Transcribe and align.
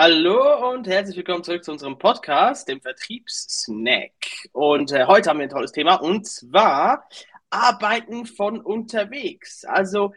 Hallo 0.00 0.70
und 0.70 0.86
herzlich 0.86 1.16
willkommen 1.16 1.42
zurück 1.42 1.64
zu 1.64 1.72
unserem 1.72 1.98
Podcast, 1.98 2.68
dem 2.68 2.80
Vertriebssnack. 2.80 4.12
Und 4.52 4.92
äh, 4.92 5.06
heute 5.06 5.28
haben 5.28 5.40
wir 5.40 5.46
ein 5.46 5.50
tolles 5.50 5.72
Thema 5.72 5.96
und 5.96 6.24
zwar 6.24 7.08
Arbeiten 7.50 8.24
von 8.24 8.60
unterwegs. 8.60 9.64
Also, 9.64 10.14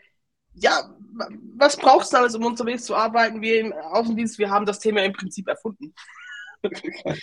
ja, 0.53 0.87
was 1.57 1.77
brauchst 1.77 2.13
du 2.13 2.17
alles, 2.17 2.35
um 2.35 2.45
unterwegs 2.45 2.85
zu 2.85 2.95
arbeiten? 2.95 3.41
Wir 3.41 3.59
im 3.59 3.73
Außendienst, 3.73 4.37
wir 4.37 4.51
haben 4.51 4.67
das 4.67 4.77
Thema 4.77 5.03
im 5.03 5.13
Prinzip 5.13 5.47
erfunden. 5.47 5.95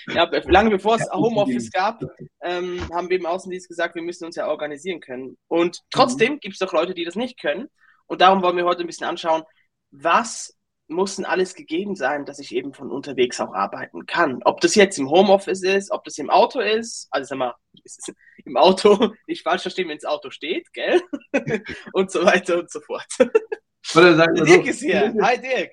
ja, 0.08 0.28
lange 0.46 0.70
bevor 0.70 0.96
es 0.96 1.08
Homeoffice 1.12 1.70
gab, 1.70 2.02
ähm, 2.42 2.84
haben 2.92 3.08
wir 3.08 3.20
im 3.20 3.26
Außendienst 3.26 3.68
gesagt, 3.68 3.94
wir 3.94 4.02
müssen 4.02 4.24
uns 4.24 4.34
ja 4.34 4.48
organisieren 4.48 4.98
können. 4.98 5.38
Und 5.46 5.82
trotzdem 5.90 6.32
mhm. 6.32 6.40
gibt 6.40 6.54
es 6.54 6.58
doch 6.58 6.72
Leute, 6.72 6.94
die 6.94 7.04
das 7.04 7.14
nicht 7.14 7.40
können. 7.40 7.68
Und 8.06 8.20
darum 8.20 8.42
wollen 8.42 8.56
wir 8.56 8.64
heute 8.64 8.80
ein 8.80 8.88
bisschen 8.88 9.06
anschauen, 9.06 9.44
was 9.92 10.57
muss 10.88 11.16
denn 11.16 11.24
alles 11.24 11.54
gegeben 11.54 11.94
sein, 11.96 12.24
dass 12.24 12.38
ich 12.38 12.54
eben 12.54 12.72
von 12.72 12.90
unterwegs 12.90 13.40
auch 13.40 13.54
arbeiten 13.54 14.06
kann. 14.06 14.40
Ob 14.44 14.60
das 14.60 14.74
jetzt 14.74 14.98
im 14.98 15.10
Homeoffice 15.10 15.62
ist, 15.62 15.90
ob 15.90 16.04
das 16.04 16.18
im 16.18 16.30
Auto 16.30 16.60
ist, 16.60 17.08
also 17.10 17.28
sag 17.28 17.38
mal, 17.38 17.54
im 18.44 18.56
Auto 18.56 19.12
nicht 19.26 19.42
falsch 19.42 19.62
verstehen, 19.62 19.88
wenn 19.88 19.98
das 19.98 20.10
Auto 20.10 20.30
steht, 20.30 20.72
gell? 20.72 21.00
und 21.92 22.10
so 22.10 22.24
weiter 22.24 22.58
und 22.58 22.70
so 22.70 22.80
fort. 22.80 23.06
Oder 23.94 24.16
sagen 24.16 24.36
wir 24.36 24.44
Dirk 24.44 24.64
so, 24.64 24.70
ist 24.70 24.80
hier. 24.80 25.14
Hi 25.22 25.40
Dirk. 25.40 25.70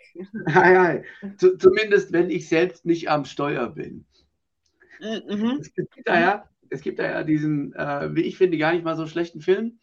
Hi, 0.54 0.76
hi. 0.76 1.34
Z 1.38 1.62
zumindest 1.62 2.14
wenn 2.14 2.30
ich 2.30 2.48
selbst 2.48 2.86
nicht 2.86 3.10
am 3.10 3.26
Steuer 3.26 3.70
bin. 3.70 4.06
Mhm. 5.00 5.58
Es, 5.60 5.74
gibt 5.74 6.08
da 6.08 6.20
ja, 6.20 6.50
es 6.70 6.82
gibt 6.82 7.00
da 7.00 7.04
ja 7.04 7.24
diesen, 7.24 7.74
äh, 7.74 8.16
wie 8.16 8.22
ich 8.22 8.38
finde, 8.38 8.58
gar 8.58 8.74
nicht 8.74 8.86
mal 8.86 8.96
so 8.96 9.08
schlechten 9.08 9.42
Film. 9.42 9.80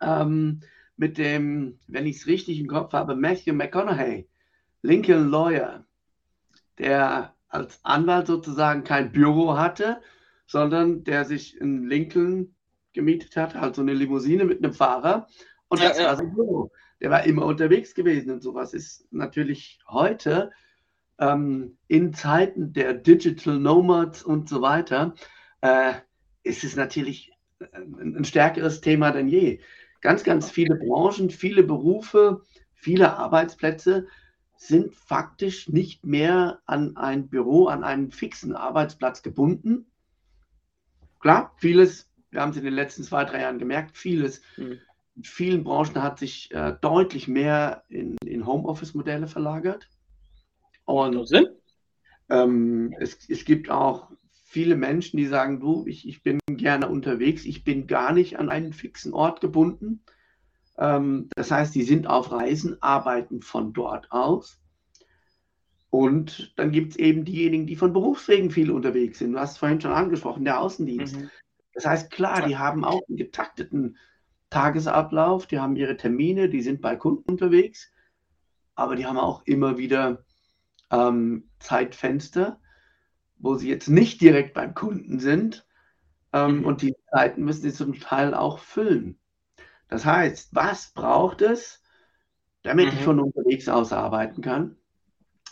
Ähm, 0.00 0.60
mit 0.96 1.18
dem, 1.18 1.78
wenn 1.86 2.06
ich 2.06 2.18
es 2.18 2.26
richtig 2.26 2.60
im 2.60 2.68
Kopf 2.68 2.92
habe, 2.92 3.16
Matthew 3.16 3.54
McConaughey, 3.54 4.28
Lincoln 4.82 5.30
Lawyer, 5.30 5.84
der 6.78 7.34
als 7.48 7.80
Anwalt 7.84 8.26
sozusagen 8.26 8.84
kein 8.84 9.12
Büro 9.12 9.56
hatte, 9.56 10.00
sondern 10.46 11.04
der 11.04 11.24
sich 11.24 11.60
in 11.60 11.84
Lincoln 11.84 12.54
gemietet 12.92 13.36
hat, 13.36 13.54
halt 13.54 13.74
so 13.74 13.82
eine 13.82 13.94
Limousine 13.94 14.44
mit 14.44 14.62
einem 14.62 14.72
Fahrer. 14.72 15.26
Und 15.68 15.82
das 15.82 15.98
ja, 15.98 16.06
war 16.06 16.16
sein 16.16 16.34
Büro. 16.34 16.70
Der 17.00 17.10
war 17.10 17.24
immer 17.24 17.44
unterwegs 17.44 17.94
gewesen 17.94 18.30
und 18.30 18.42
sowas 18.42 18.72
ist 18.72 19.06
natürlich 19.12 19.80
heute 19.88 20.52
ähm, 21.18 21.76
in 21.88 22.12
Zeiten 22.12 22.72
der 22.72 22.94
Digital 22.94 23.58
Nomads 23.58 24.22
und 24.22 24.48
so 24.48 24.62
weiter, 24.62 25.14
äh, 25.60 25.94
ist 26.42 26.64
es 26.64 26.76
natürlich 26.76 27.32
ein, 27.72 28.16
ein 28.16 28.24
stärkeres 28.24 28.80
Thema 28.80 29.10
denn 29.10 29.28
je 29.28 29.60
ganz, 30.04 30.22
ganz 30.22 30.50
viele 30.50 30.76
Branchen, 30.76 31.30
viele 31.30 31.62
Berufe, 31.62 32.42
viele 32.74 33.16
Arbeitsplätze 33.16 34.06
sind 34.54 34.94
faktisch 34.94 35.68
nicht 35.70 36.04
mehr 36.04 36.60
an 36.66 36.96
ein 36.98 37.28
Büro, 37.28 37.66
an 37.66 37.82
einen 37.82 38.10
fixen 38.10 38.54
Arbeitsplatz 38.54 39.22
gebunden. 39.22 39.86
Klar, 41.20 41.54
vieles, 41.56 42.10
wir 42.30 42.42
haben 42.42 42.50
es 42.50 42.58
in 42.58 42.64
den 42.64 42.74
letzten 42.74 43.02
zwei, 43.02 43.24
drei 43.24 43.40
Jahren 43.40 43.58
gemerkt, 43.58 43.96
vieles, 43.96 44.42
mhm. 44.58 44.78
in 45.16 45.24
vielen 45.24 45.64
Branchen 45.64 46.02
hat 46.02 46.18
sich 46.18 46.52
äh, 46.52 46.76
deutlich 46.82 47.26
mehr 47.26 47.84
in, 47.88 48.18
in 48.26 48.46
Homeoffice-Modelle 48.46 49.26
verlagert. 49.26 49.88
Und 50.84 51.32
ähm, 52.28 52.94
es, 53.00 53.26
es 53.30 53.46
gibt 53.46 53.70
auch 53.70 54.10
viele 54.54 54.76
Menschen, 54.76 55.16
die 55.16 55.26
sagen, 55.26 55.58
du, 55.58 55.84
ich, 55.84 56.06
ich 56.08 56.22
bin 56.22 56.38
gerne 56.46 56.88
unterwegs, 56.88 57.44
ich 57.44 57.64
bin 57.64 57.88
gar 57.88 58.12
nicht 58.12 58.38
an 58.38 58.50
einen 58.50 58.72
fixen 58.72 59.12
Ort 59.12 59.40
gebunden. 59.40 60.04
Ähm, 60.78 61.28
das 61.34 61.50
heißt, 61.50 61.74
die 61.74 61.82
sind 61.82 62.06
auf 62.06 62.30
Reisen, 62.30 62.80
arbeiten 62.80 63.42
von 63.42 63.72
dort 63.72 64.12
aus. 64.12 64.60
Und 65.90 66.52
dann 66.54 66.70
gibt 66.70 66.92
es 66.92 66.96
eben 66.96 67.24
diejenigen, 67.24 67.66
die 67.66 67.74
von 67.74 67.92
Berufswegen 67.92 68.52
viel 68.52 68.70
unterwegs 68.70 69.18
sind. 69.18 69.32
Du 69.32 69.40
hast 69.40 69.52
es 69.52 69.58
vorhin 69.58 69.80
schon 69.80 69.90
angesprochen, 69.90 70.44
der 70.44 70.60
Außendienst. 70.60 71.16
Mhm. 71.16 71.30
Das 71.72 71.84
heißt, 71.84 72.12
klar, 72.12 72.46
die 72.46 72.56
haben 72.56 72.84
auch 72.84 73.02
einen 73.08 73.16
getakteten 73.16 73.96
Tagesablauf, 74.50 75.48
die 75.48 75.58
haben 75.58 75.74
ihre 75.74 75.96
Termine, 75.96 76.48
die 76.48 76.62
sind 76.62 76.80
bei 76.80 76.94
Kunden 76.94 77.28
unterwegs, 77.28 77.90
aber 78.76 78.94
die 78.94 79.04
haben 79.04 79.18
auch 79.18 79.42
immer 79.46 79.78
wieder 79.78 80.24
ähm, 80.92 81.50
Zeitfenster, 81.58 82.60
wo 83.44 83.56
sie 83.56 83.68
jetzt 83.68 83.88
nicht 83.88 84.20
direkt 84.20 84.54
beim 84.54 84.74
Kunden 84.74 85.20
sind. 85.20 85.66
Ähm, 86.32 86.58
mhm. 86.58 86.64
Und 86.64 86.82
die 86.82 86.96
Zeiten 87.12 87.44
müssen 87.44 87.62
sie 87.62 87.72
zum 87.72 88.00
Teil 88.00 88.34
auch 88.34 88.58
füllen. 88.58 89.18
Das 89.88 90.04
heißt, 90.04 90.54
was 90.54 90.92
braucht 90.92 91.42
es, 91.42 91.82
damit 92.62 92.86
mhm. 92.86 92.92
ich 92.92 93.04
von 93.04 93.20
unterwegs 93.20 93.68
aus 93.68 93.92
arbeiten 93.92 94.42
kann? 94.42 94.76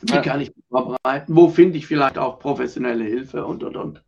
Wie 0.00 0.14
ja. 0.14 0.22
kann 0.22 0.40
ich 0.40 0.54
mich 0.56 0.64
vorbereiten? 0.68 1.36
Wo 1.36 1.48
finde 1.48 1.78
ich 1.78 1.86
vielleicht 1.86 2.18
auch 2.18 2.40
professionelle 2.40 3.04
Hilfe 3.04 3.44
und 3.46 3.62
und 3.62 3.76
und? 3.76 4.02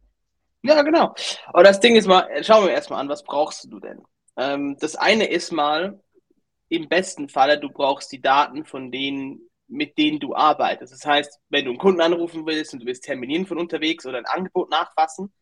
Ja, 0.62 0.82
genau. 0.82 1.14
Aber 1.46 1.62
das 1.62 1.78
Ding 1.78 1.94
ist 1.94 2.08
mal, 2.08 2.26
schauen 2.42 2.64
wir 2.64 2.72
erstmal 2.72 3.00
an, 3.00 3.08
was 3.08 3.22
brauchst 3.22 3.70
du 3.70 3.78
denn? 3.78 4.02
Ähm, 4.36 4.76
das 4.80 4.96
eine 4.96 5.26
ist 5.26 5.52
mal, 5.52 6.00
im 6.68 6.88
besten 6.88 7.28
Falle, 7.28 7.60
du 7.60 7.68
brauchst 7.68 8.10
die 8.10 8.22
Daten 8.22 8.64
von 8.64 8.90
denen, 8.90 9.40
mit 9.68 9.98
denen 9.98 10.20
du 10.20 10.34
arbeitest. 10.34 10.92
Das 10.92 11.06
heißt, 11.06 11.40
wenn 11.48 11.64
du 11.64 11.70
einen 11.70 11.78
Kunden 11.78 12.00
anrufen 12.00 12.46
willst 12.46 12.72
und 12.72 12.80
du 12.80 12.86
willst 12.86 13.04
terminieren 13.04 13.46
von 13.46 13.58
unterwegs 13.58 14.06
oder 14.06 14.18
ein 14.18 14.26
Angebot 14.26 14.70
nachfassen, 14.70 15.32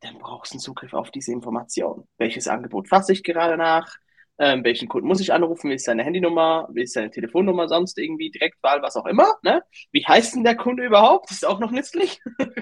dann 0.00 0.18
brauchst 0.18 0.52
du 0.52 0.54
einen 0.54 0.60
Zugriff 0.60 0.94
auf 0.94 1.10
diese 1.10 1.32
Information. 1.32 2.06
Welches 2.18 2.48
Angebot 2.48 2.88
fasse 2.88 3.12
ich 3.12 3.22
gerade 3.22 3.56
nach? 3.56 3.96
Ähm, 4.40 4.62
welchen 4.62 4.86
Kunden 4.88 5.08
muss 5.08 5.20
ich 5.20 5.32
anrufen? 5.32 5.68
Wie 5.68 5.74
ist 5.74 5.84
seine 5.84 6.04
Handynummer? 6.04 6.68
Wie 6.72 6.82
ist 6.82 6.92
seine 6.92 7.10
Telefonnummer 7.10 7.66
sonst 7.66 7.98
irgendwie? 7.98 8.30
Direktwahl, 8.30 8.80
was 8.82 8.94
auch 8.94 9.06
immer. 9.06 9.34
Ne? 9.42 9.64
Wie 9.90 10.06
heißt 10.06 10.36
denn 10.36 10.44
der 10.44 10.56
Kunde 10.56 10.84
überhaupt? 10.84 11.28
Das 11.28 11.38
ist 11.38 11.46
auch 11.46 11.58
noch 11.58 11.72
nützlich. 11.72 12.20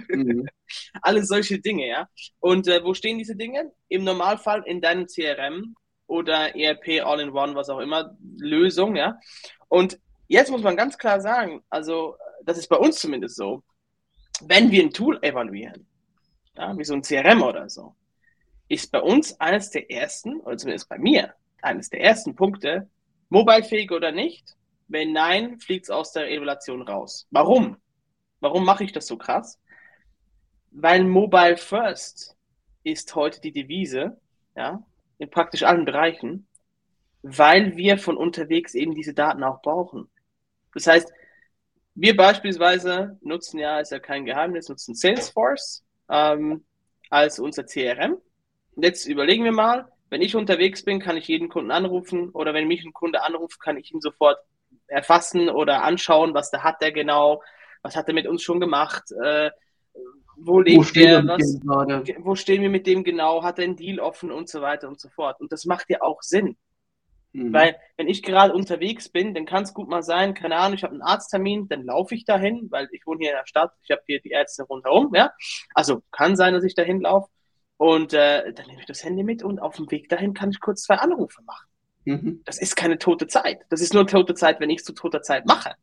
Mhm. 0.09 0.48
Alles 1.03 1.28
solche 1.28 1.59
Dinge, 1.60 1.87
ja. 1.87 2.09
Und 2.41 2.66
äh, 2.66 2.83
wo 2.83 2.94
stehen 2.94 3.19
diese 3.19 3.37
Dinge? 3.37 3.72
Im 3.88 4.04
Normalfall 4.04 4.62
in 4.65 4.81
deinem 4.81 5.06
CRM 5.06 5.75
oder 6.06 6.56
ERP 6.56 7.04
All-in-One, 7.04 7.54
was 7.54 7.69
auch 7.69 7.81
immer, 7.81 8.16
Lösung, 8.38 8.97
ja. 8.97 9.19
Und 9.69 9.98
Jetzt 10.28 10.50
muss 10.50 10.62
man 10.62 10.76
ganz 10.76 10.98
klar 10.98 11.20
sagen, 11.20 11.62
also 11.70 12.16
das 12.44 12.59
ist 12.59 12.69
bei 12.69 12.76
uns 12.76 12.98
zumindest 12.98 13.37
so, 13.37 13.62
wenn 14.42 14.70
wir 14.70 14.82
ein 14.82 14.92
Tool 14.92 15.19
evaluieren, 15.22 15.87
ja, 16.56 16.76
wie 16.76 16.84
so 16.84 16.94
ein 16.94 17.03
CRM 17.03 17.42
oder 17.42 17.69
so, 17.69 17.94
ist 18.69 18.91
bei 18.91 19.00
uns 19.00 19.38
eines 19.41 19.70
der 19.70 19.91
ersten, 19.91 20.41
oder 20.41 20.56
zumindest 20.56 20.88
bei 20.88 20.98
mir, 20.98 21.34
eines 21.62 21.91
der 21.91 22.00
ersten 22.00 22.34
Punkte, 22.34 22.88
mobilefähig 23.28 23.91
oder 23.92 24.12
nicht? 24.12 24.56
Wenn 24.88 25.12
nein, 25.12 25.59
fliegt 25.59 25.84
es 25.84 25.91
aus 25.91 26.12
der 26.12 26.31
Evaluation 26.31 26.82
raus. 26.82 27.26
Warum? 27.31 27.76
Warum 28.41 28.65
mache 28.65 28.84
ich 28.84 28.92
das 28.92 29.06
so 29.06 29.16
krass? 29.16 29.59
Weil 30.70 31.04
Mobile 31.04 31.56
First 31.56 32.36
ist 32.82 33.15
heute 33.15 33.41
die 33.41 33.53
Devise, 33.53 34.20
ja, 34.56 34.82
in 35.19 35.31
praktisch 35.31 35.62
allen 35.62 35.84
Bereichen, 35.84 36.47
weil 37.22 37.76
wir 37.76 37.98
von 37.98 38.16
unterwegs 38.16 38.75
eben 38.75 38.94
diese 38.94 39.15
Daten 39.15 39.42
auch 39.42 39.62
brauchen. 39.62 40.09
Das 40.76 40.87
heißt, 40.87 41.10
wir 41.94 42.14
beispielsweise 42.14 43.16
nutzen 43.22 43.59
ja, 43.59 43.81
ist 43.81 43.92
ja 43.92 43.98
kein 43.98 44.26
Geheimnis, 44.26 44.69
nutzen 44.69 44.94
Salesforce 44.94 45.82
ähm, 46.10 46.66
als 47.09 47.39
unser 47.39 47.65
CRM. 47.65 48.18
Jetzt 48.77 49.06
überlegen 49.06 49.45
wir 49.45 49.53
mal, 49.53 49.89
wenn 50.10 50.21
ich 50.21 50.36
unterwegs 50.36 50.84
bin, 50.84 51.01
kann 51.01 51.16
ich 51.16 51.28
jeden 51.28 51.48
Kunden 51.48 51.71
anrufen 51.71 52.28
oder 52.28 52.53
wenn 52.53 52.68
mich 52.68 52.84
ein 52.84 52.92
Kunde 52.92 53.22
anruft, 53.22 53.59
kann 53.59 53.78
ich 53.78 53.91
ihn 53.95 54.03
sofort 54.03 54.36
erfassen 54.86 55.48
oder 55.48 55.83
anschauen, 55.83 56.34
was 56.34 56.51
da 56.51 56.62
hat 56.62 56.83
der 56.83 56.92
genau, 56.92 57.42
was 57.80 57.97
hat 57.97 58.09
er 58.09 58.15
mit 58.15 58.27
uns 58.27 58.42
schon 58.42 58.60
gemacht, 58.60 59.04
äh, 59.24 59.51
wo 60.36 60.60
lebt 60.60 60.95
wo 60.95 61.01
er, 61.01 61.27
was, 61.27 61.59
wo 62.18 62.34
stehen 62.34 62.60
wir 62.60 62.68
mit 62.68 62.86
dem 62.86 63.03
genau, 63.03 63.42
hat 63.42 63.59
er 63.59 63.65
einen 63.65 63.77
Deal 63.77 63.98
offen 63.98 64.30
und 64.30 64.51
so 64.51 64.60
weiter 64.60 64.89
und 64.89 65.01
so 65.01 65.09
fort. 65.09 65.41
Und 65.41 65.53
das 65.53 65.65
macht 65.65 65.89
ja 65.89 66.03
auch 66.03 66.21
Sinn. 66.21 66.59
Mhm. 67.36 67.53
Weil, 67.53 67.77
wenn 67.98 68.09
ich 68.09 68.22
gerade 68.22 68.54
unterwegs 68.54 69.10
bin, 69.10 69.34
dann 69.34 69.44
kann 69.44 69.62
es 69.62 69.74
gut 69.74 69.88
mal 69.88 70.03
sein, 70.03 70.33
keine 70.33 70.56
Ahnung, 70.56 70.74
ich 70.74 70.84
habe 70.84 70.94
einen 70.94 71.03
Arzttermin, 71.03 71.68
dann 71.68 71.84
laufe 71.84 72.15
ich 72.15 72.24
dahin, 72.24 72.68
weil 72.71 72.88
ich 72.92 73.06
wohne 73.06 73.18
hier 73.21 73.30
in 73.30 73.36
der 73.36 73.47
Stadt, 73.47 73.72
ich 73.83 73.91
habe 73.91 74.00
hier 74.06 74.21
die 74.21 74.30
Ärzte 74.30 74.62
rundherum, 74.62 75.15
ja. 75.15 75.33
Also 75.74 76.03
kann 76.12 76.34
sein, 76.34 76.54
dass 76.54 76.65
ich 76.65 76.74
dahin 76.74 77.03
laufe. 77.03 77.28
Und 77.77 78.15
äh, 78.15 78.54
dann 78.54 78.66
nehme 78.68 78.80
ich 78.80 78.86
das 78.86 79.04
Handy 79.04 79.22
mit 79.22 79.42
und 79.42 79.59
auf 79.59 79.77
dem 79.77 79.91
Weg 79.91 80.09
dahin 80.09 80.33
kann 80.33 80.50
ich 80.50 80.60
kurz 80.60 80.84
zwei 80.84 80.94
Anrufe 80.94 81.42
machen. 81.42 81.66
Mhm. 82.06 82.41
Das 82.47 82.59
ist 82.59 82.74
keine 82.74 82.97
tote 82.97 83.27
Zeit. 83.27 83.66
Das 83.68 83.82
ist 83.82 83.92
nur 83.92 84.06
tote 84.06 84.34
Zeit, 84.34 84.59
wenn 84.60 84.71
ich 84.71 84.78
es 84.78 84.84
zu 84.84 84.94
toter 84.94 85.21
Zeit 85.21 85.44
mache. 85.44 85.74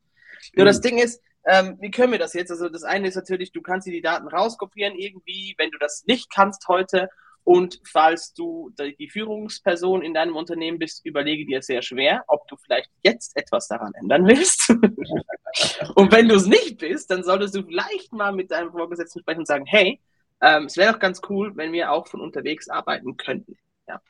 Nur 0.56 0.66
mhm. 0.66 0.70
das 0.70 0.82
Ding 0.82 0.98
ist, 0.98 1.22
ähm, 1.46 1.78
wie 1.82 1.92
können 1.92 2.14
wir 2.14 2.20
das 2.20 2.34
jetzt? 2.34 2.50
Also 2.50 2.68
das 2.68 2.84
eine 2.84 3.10
ist 3.10 3.16
natürlich, 3.16 3.52
du 3.52 3.62
kannst 3.62 3.86
dir 3.86 3.92
die 3.92 4.02
Daten 4.02 4.28
rauskopieren 4.28 4.96
irgendwie, 4.98 5.54
wenn 5.60 5.70
du 5.70 5.78
das 5.78 6.04
nicht 6.08 6.34
kannst 6.34 6.68
heute. 6.68 7.10
Und 7.44 7.82
falls 7.84 8.34
du 8.34 8.72
die 8.78 9.10
Führungsperson 9.10 10.02
in 10.02 10.14
deinem 10.14 10.36
Unternehmen 10.36 10.80
bist, 10.80 11.06
überlege 11.06 11.46
dir 11.46 11.62
sehr 11.62 11.82
schwer, 11.82 12.24
ob 12.28 12.48
du 12.48 12.56
vielleicht 12.56 12.90
jetzt 13.04 13.36
etwas 13.36 13.68
daran 13.68 13.94
ändern 13.96 14.26
willst. 14.26 14.70
und 15.96 16.12
wenn 16.12 16.30
du 16.30 16.36
es 16.36 16.46
nicht 16.46 16.78
bist, 16.78 17.12
dann 17.12 17.24
solltest 17.24 17.56
du 17.56 17.64
vielleicht 17.64 18.14
mal 18.14 18.32
mit 18.32 18.52
deinem 18.52 18.72
Vorgesetzten 18.72 19.20
sprechen 19.20 19.40
und 19.40 19.48
sagen, 19.48 19.66
hey, 19.66 20.00
ähm, 20.42 20.66
es 20.66 20.78
wäre 20.78 20.94
doch 20.94 21.00
ganz 21.00 21.22
cool, 21.30 21.52
wenn 21.56 21.74
wir 21.74 21.92
auch 21.92 22.08
von 22.08 22.22
unterwegs 22.22 22.70
arbeiten 22.70 23.18
könnten. 23.18 23.58
Ja. 23.88 24.02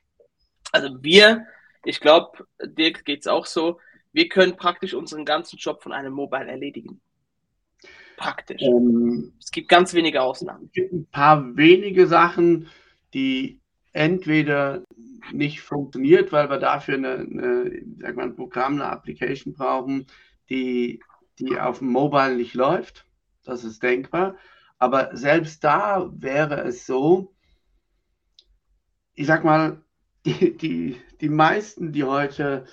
Also 0.72 1.02
wir, 1.02 1.48
ich 1.86 2.00
glaube, 2.00 2.46
Dirk 2.64 3.04
geht 3.04 3.22
es 3.22 3.28
auch 3.28 3.48
so, 3.48 3.80
wir 4.12 4.30
können 4.30 4.56
praktisch 4.58 4.94
unseren 4.94 5.26
ganzen 5.26 5.58
Job 5.58 5.82
von 5.82 5.92
einem 5.92 6.14
Mobile 6.14 6.48
erledigen. 6.48 7.02
Praktisch. 8.16 8.62
Ähm, 8.62 9.34
es 9.40 9.52
gibt 9.52 9.70
ganz 9.70 9.94
wenige 9.94 10.22
Ausnahmen. 10.22 10.66
Es 10.68 10.72
gibt 10.72 10.94
ein 10.94 11.06
paar 11.08 11.56
wenige 11.58 12.08
Sachen, 12.08 12.70
die 13.14 13.62
entweder 13.92 14.84
nicht 15.32 15.62
funktioniert, 15.62 16.32
weil 16.32 16.50
wir 16.50 16.58
dafür 16.58 16.96
eine, 16.96 17.16
eine, 17.16 17.82
sag 18.00 18.16
mal, 18.16 18.24
ein 18.24 18.36
Programm, 18.36 18.74
eine 18.74 18.86
Application 18.86 19.54
brauchen, 19.54 20.08
die, 20.50 21.02
die 21.40 21.60
auf 21.60 21.80
dem 21.80 21.90
Mobile 21.90 22.36
nicht 22.36 22.54
läuft. 22.54 23.06
Das 23.44 23.64
ist 23.64 23.84
denkbar. 23.84 24.36
Aber 24.80 25.16
selbst 25.16 25.64
da 25.64 26.10
wäre 26.14 26.62
es 26.62 26.86
so, 26.86 27.34
ich 29.14 29.28
sag 29.28 29.44
mal, 29.44 29.82
die, 30.26 30.58
die, 30.58 30.98
die 31.22 31.30
meisten, 31.30 31.92
die 31.92 32.04
heute 32.04 32.66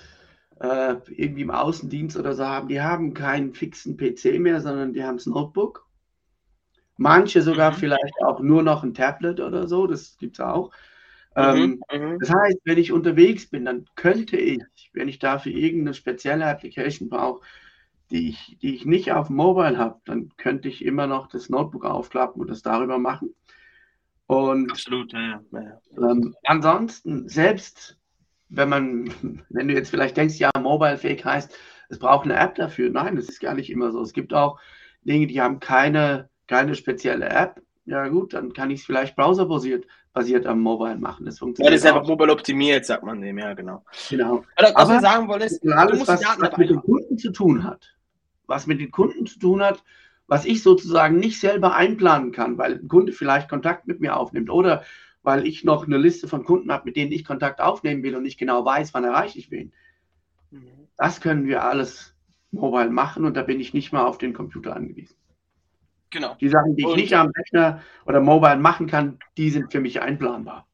äh, 0.59 0.95
irgendwie 1.07 1.41
im 1.41 1.51
Außendienst 1.51 2.17
oder 2.17 2.33
so 2.33 2.45
haben, 2.45 2.67
die 2.67 2.81
haben 2.81 3.13
keinen 3.13 3.53
fixen 3.53 3.97
PC 3.97 4.39
mehr, 4.39 4.61
sondern 4.61 4.93
die 4.93 5.03
haben 5.03 5.17
das 5.17 5.25
Notebook. 5.25 5.87
Manche 7.01 7.41
sogar 7.41 7.71
mhm. 7.71 7.75
vielleicht 7.77 8.21
auch 8.23 8.41
nur 8.41 8.61
noch 8.61 8.83
ein 8.83 8.93
Tablet 8.93 9.39
oder 9.39 9.67
so, 9.67 9.87
das 9.87 10.17
gibt 10.19 10.35
es 10.35 10.39
auch. 10.39 10.71
Mhm, 11.35 11.81
ähm, 11.89 12.09
mhm. 12.11 12.19
Das 12.19 12.29
heißt, 12.29 12.59
wenn 12.63 12.77
ich 12.77 12.91
unterwegs 12.91 13.49
bin, 13.49 13.65
dann 13.65 13.85
könnte 13.95 14.37
ich, 14.37 14.61
wenn 14.93 15.07
ich 15.07 15.17
dafür 15.17 15.51
irgendeine 15.51 15.95
spezielle 15.95 16.45
Application 16.45 17.09
brauche, 17.09 17.41
die 18.11 18.29
ich, 18.29 18.59
die 18.61 18.75
ich 18.75 18.85
nicht 18.85 19.11
auf 19.13 19.31
Mobile 19.31 19.79
habe, 19.79 19.99
dann 20.05 20.29
könnte 20.37 20.67
ich 20.67 20.85
immer 20.85 21.07
noch 21.07 21.27
das 21.27 21.49
Notebook 21.49 21.85
aufklappen 21.85 22.39
und 22.39 22.51
das 22.51 22.61
darüber 22.61 22.99
machen. 22.99 23.33
Und 24.27 24.69
Absolut, 24.69 25.11
ja, 25.13 25.41
ja. 25.51 25.81
Ähm, 25.97 26.35
ansonsten, 26.43 27.27
selbst 27.27 27.97
wenn 28.49 28.69
man, 28.69 29.11
wenn 29.49 29.67
du 29.67 29.73
jetzt 29.73 29.89
vielleicht 29.89 30.17
denkst, 30.17 30.35
ja, 30.35 30.51
mobile-fähig 30.55 31.25
heißt, 31.25 31.57
es 31.89 31.97
braucht 31.97 32.25
eine 32.25 32.37
App 32.37 32.53
dafür. 32.53 32.91
Nein, 32.91 33.15
das 33.15 33.27
ist 33.27 33.39
gar 33.39 33.55
nicht 33.55 33.71
immer 33.71 33.91
so. 33.91 34.01
Es 34.01 34.13
gibt 34.13 34.35
auch 34.35 34.59
Dinge, 35.01 35.25
die 35.25 35.41
haben 35.41 35.59
keine, 35.59 36.29
keine 36.51 36.75
spezielle 36.75 37.29
App. 37.29 37.61
Ja 37.85 38.07
gut, 38.09 38.33
dann 38.33 38.51
kann 38.51 38.69
ich 38.69 38.81
es 38.81 38.85
vielleicht 38.85 39.15
browserbasiert 39.15 39.87
basiert 40.13 40.45
am 40.45 40.59
Mobile 40.59 40.97
machen. 40.97 41.25
Das 41.25 41.39
funktioniert. 41.39 41.71
Ja, 41.71 41.75
das 41.75 41.85
ist 41.85 41.89
einfach 41.89 42.07
mobile 42.07 42.33
optimiert, 42.33 42.85
sagt 42.85 43.03
man 43.03 43.21
dem, 43.21 43.37
ja, 43.37 43.53
genau. 43.53 43.85
Genau. 44.09 44.43
Aber, 44.57 44.67
was 44.67 44.75
Aber 44.75 44.99
sagen 44.99 45.27
wollen, 45.29 45.41
ist, 45.41 45.65
alles, 45.65 46.05
was, 46.05 46.21
was 46.39 46.57
mit 46.57 46.69
den 46.69 46.81
Kunden 46.81 47.17
zu 47.17 47.31
tun 47.31 47.63
hat, 47.63 47.95
was 48.47 48.67
mit 48.67 48.81
den 48.81 48.91
Kunden 48.91 49.25
zu 49.25 49.39
tun 49.39 49.63
hat, 49.63 49.83
was 50.27 50.43
ich 50.43 50.61
sozusagen 50.61 51.17
nicht 51.17 51.39
selber 51.39 51.73
einplanen 51.75 52.33
kann, 52.33 52.57
weil 52.57 52.73
ein 52.73 52.89
Kunde 52.89 53.13
vielleicht 53.13 53.49
Kontakt 53.49 53.87
mit 53.87 54.01
mir 54.01 54.17
aufnimmt 54.17 54.49
oder 54.49 54.83
weil 55.23 55.47
ich 55.47 55.63
noch 55.63 55.85
eine 55.85 55.97
Liste 55.97 56.27
von 56.27 56.43
Kunden 56.43 56.73
habe, 56.73 56.83
mit 56.85 56.97
denen 56.97 57.13
ich 57.13 57.23
Kontakt 57.23 57.61
aufnehmen 57.61 58.03
will 58.03 58.17
und 58.17 58.23
nicht 58.23 58.39
genau 58.39 58.65
weiß, 58.65 58.93
wann 58.93 59.05
erreiche 59.05 59.39
ich 59.39 59.51
wen. 59.51 59.71
Mhm. 60.49 60.87
Das 60.97 61.21
können 61.21 61.45
wir 61.45 61.63
alles 61.63 62.15
mobile 62.51 62.89
machen 62.89 63.23
und 63.23 63.37
da 63.37 63.43
bin 63.43 63.61
ich 63.61 63.73
nicht 63.73 63.93
mal 63.93 64.05
auf 64.05 64.17
den 64.17 64.33
Computer 64.33 64.75
angewiesen. 64.75 65.15
Genau. 66.11 66.35
Die 66.35 66.49
Sachen, 66.49 66.75
die 66.75 66.83
ich 66.83 66.87
und, 66.87 66.97
nicht 66.97 67.13
am 67.13 67.31
Rechner 67.35 67.81
oder 68.05 68.19
mobile 68.19 68.57
machen 68.57 68.85
kann, 68.85 69.17
die 69.37 69.49
sind 69.49 69.71
für 69.71 69.79
mich 69.79 70.01
einplanbar. 70.01 70.67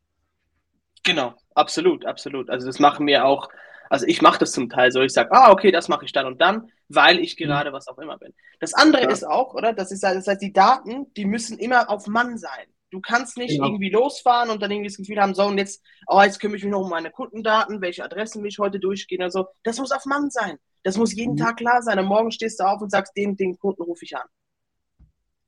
Genau, 1.03 1.35
absolut, 1.53 2.05
absolut. 2.05 2.49
Also 2.49 2.65
das 2.65 2.79
machen 2.79 3.07
wir 3.07 3.23
auch, 3.23 3.47
also 3.89 4.05
ich 4.07 4.21
mache 4.21 4.39
das 4.39 4.51
zum 4.51 4.69
Teil 4.69 4.91
so, 4.91 5.01
ich 5.01 5.13
sage, 5.13 5.31
ah, 5.31 5.51
okay, 5.51 5.71
das 5.71 5.87
mache 5.87 6.05
ich 6.05 6.11
dann 6.11 6.25
und 6.25 6.41
dann, 6.41 6.71
weil 6.89 7.19
ich 7.19 7.39
mhm. 7.39 7.45
gerade 7.45 7.71
was 7.71 7.87
auch 7.87 7.99
immer 7.99 8.17
bin. 8.17 8.33
Das 8.59 8.73
andere 8.73 9.03
ja. 9.03 9.09
ist 9.09 9.23
auch, 9.23 9.53
oder? 9.53 9.73
Das 9.73 9.91
ist 9.91 10.03
das 10.03 10.27
heißt, 10.27 10.41
die 10.41 10.51
Daten, 10.51 11.13
die 11.13 11.25
müssen 11.25 11.59
immer 11.59 11.89
auf 11.89 12.07
Mann 12.07 12.37
sein. 12.37 12.67
Du 12.89 12.99
kannst 12.99 13.37
nicht 13.37 13.55
genau. 13.55 13.67
irgendwie 13.67 13.89
losfahren 13.89 14.49
und 14.49 14.61
dann 14.61 14.71
irgendwie 14.71 14.89
das 14.89 14.97
Gefühl 14.97 15.21
haben, 15.21 15.35
so 15.35 15.43
und 15.43 15.57
jetzt, 15.57 15.83
oh, 16.07 16.21
jetzt 16.21 16.39
kümmere 16.39 16.57
ich 16.57 16.63
mich 16.63 16.71
noch 16.71 16.81
um 16.81 16.89
meine 16.89 17.11
Kundendaten, 17.11 17.81
welche 17.81 18.03
Adressen 18.03 18.41
will 18.41 18.49
ich 18.49 18.59
heute 18.59 18.79
durchgehen 18.79 19.21
oder 19.21 19.31
so. 19.31 19.47
Das 19.63 19.77
muss 19.77 19.91
auf 19.91 20.05
Mann 20.05 20.29
sein. 20.31 20.57
Das 20.83 20.97
muss 20.97 21.13
jeden 21.13 21.33
mhm. 21.33 21.37
Tag 21.37 21.57
klar 21.57 21.81
sein. 21.83 21.99
Und 21.99 22.05
morgen 22.05 22.31
stehst 22.31 22.59
du 22.59 22.63
auf 22.63 22.81
und 22.81 22.89
sagst, 22.89 23.15
den, 23.17 23.35
den 23.35 23.59
Kunden 23.59 23.83
rufe 23.83 24.05
ich 24.05 24.15
an. 24.15 24.27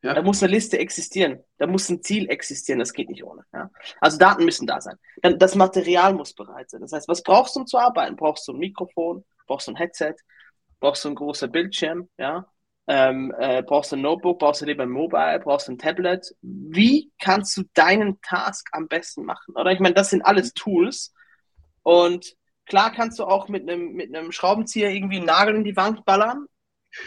Ja. 0.02 0.14
Da 0.14 0.22
muss 0.22 0.42
eine 0.42 0.54
Liste 0.54 0.80
existieren. 0.80 1.44
Da 1.58 1.68
muss 1.68 1.90
ein 1.90 2.02
Ziel 2.02 2.30
existieren. 2.30 2.80
Das 2.80 2.94
geht 2.94 3.10
nicht 3.10 3.24
ohne. 3.24 3.44
Ja? 3.54 3.70
Also 4.00 4.18
Daten 4.18 4.46
müssen 4.46 4.66
da 4.66 4.80
sein. 4.80 4.96
Dann 5.22 5.38
das 5.38 5.56
Material 5.56 6.14
muss 6.14 6.34
bereit 6.34 6.70
sein. 6.70 6.82
Das 6.82 6.94
heißt, 6.94 7.08
was 7.10 7.22
brauchst 7.22 7.56
du, 7.56 7.62
um 7.62 7.68
zu 7.68 7.78
arbeiten? 7.78 8.16
Brauchst 8.16 8.48
du 8.48 8.54
ein 8.54 8.60
Mikrofon? 8.60 9.26
Brauchst 9.46 9.68
du 9.68 9.72
ein 9.72 9.76
Headset? 9.76 10.16
Brauchst 10.80 11.04
du 11.04 11.10
einen 11.10 11.16
großen 11.16 11.52
Bildschirm? 11.52 12.10
Ja? 12.18 12.50
Ähm, 12.88 13.34
äh, 13.38 13.62
brauchst 13.62 13.92
du 13.92 13.98
ein 13.98 14.02
Notebook, 14.02 14.40
brauchst 14.40 14.62
du 14.62 14.66
lieber 14.66 14.84
ein 14.84 14.90
Mobile, 14.90 15.40
brauchst 15.44 15.68
du 15.68 15.74
ein 15.74 15.78
Tablet. 15.78 16.34
Wie 16.42 17.12
kannst 17.20 17.56
du 17.58 17.64
deinen 17.74 18.20
Task 18.22 18.68
am 18.72 18.88
besten 18.88 19.26
machen? 19.26 19.56
Oder 19.56 19.72
ich 19.72 19.80
meine, 19.80 19.96
das 19.96 20.10
sind 20.10 20.24
alles 20.24 20.54
Tools. 20.54 21.14
Und 21.84 22.36
klar 22.66 22.92
kannst 22.92 23.20
du 23.20 23.26
auch 23.26 23.48
mit 23.48 23.70
einem 23.70 23.94
mit 23.94 24.16
einem 24.16 24.32
Schraubenzieher 24.32 24.90
irgendwie 24.90 25.18
einen 25.18 25.26
Nagel 25.26 25.56
in 25.56 25.64
die 25.64 25.76
Wand 25.76 26.06
ballern. 26.06 26.48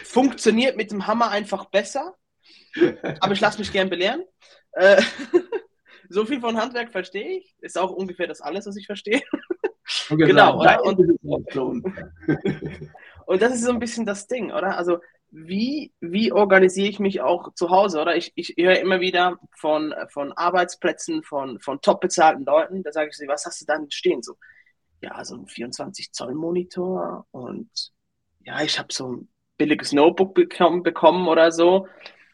Funktioniert 0.05 0.77
mit 0.77 0.91
dem 0.91 1.07
Hammer 1.07 1.31
einfach 1.31 1.65
besser. 1.65 2.15
Aber 3.19 3.33
ich 3.33 3.41
lasse 3.41 3.59
mich 3.59 3.71
gern 3.71 3.89
belehren. 3.89 4.23
Äh, 4.73 5.01
so 6.09 6.25
viel 6.25 6.41
von 6.41 6.57
Handwerk 6.57 6.91
verstehe 6.91 7.39
ich. 7.39 7.55
Ist 7.59 7.77
auch 7.77 7.91
ungefähr 7.91 8.27
das 8.27 8.41
alles, 8.41 8.65
was 8.65 8.75
ich 8.75 8.85
verstehe. 8.85 9.21
genau, 10.09 10.59
oder? 10.59 10.83
Und, 10.83 10.99
und 13.25 13.41
das 13.41 13.53
ist 13.53 13.63
so 13.63 13.71
ein 13.71 13.79
bisschen 13.79 14.05
das 14.05 14.27
Ding, 14.27 14.51
oder? 14.51 14.77
Also 14.77 14.99
wie, 15.35 15.91
wie 15.99 16.31
organisiere 16.31 16.87
ich 16.87 16.99
mich 16.99 17.21
auch 17.21 17.53
zu 17.55 17.71
Hause, 17.71 17.99
oder? 17.99 18.15
Ich, 18.15 18.31
ich 18.35 18.53
höre 18.57 18.79
immer 18.79 18.99
wieder 19.01 19.39
von, 19.57 19.93
von 20.09 20.31
Arbeitsplätzen, 20.31 21.23
von, 21.23 21.59
von 21.59 21.81
top 21.81 22.01
bezahlten 22.01 22.45
Leuten, 22.45 22.83
da 22.83 22.91
sage 22.91 23.09
ich 23.09 23.17
sie, 23.17 23.27
was 23.27 23.45
hast 23.45 23.59
du 23.61 23.65
dann 23.65 23.89
stehen? 23.89 24.21
So, 24.21 24.35
ja, 25.01 25.25
so 25.25 25.35
ein 25.35 25.47
24-Zoll-Monitor 25.47 27.25
und 27.31 27.69
ja, 28.41 28.61
ich 28.61 28.77
habe 28.77 28.89
so 28.91 29.11
ein 29.11 29.29
billiges 29.57 29.91
Notebook 29.91 30.35
bekommen, 30.35 30.83
bekommen 30.83 31.27
oder 31.27 31.51
so, 31.51 31.87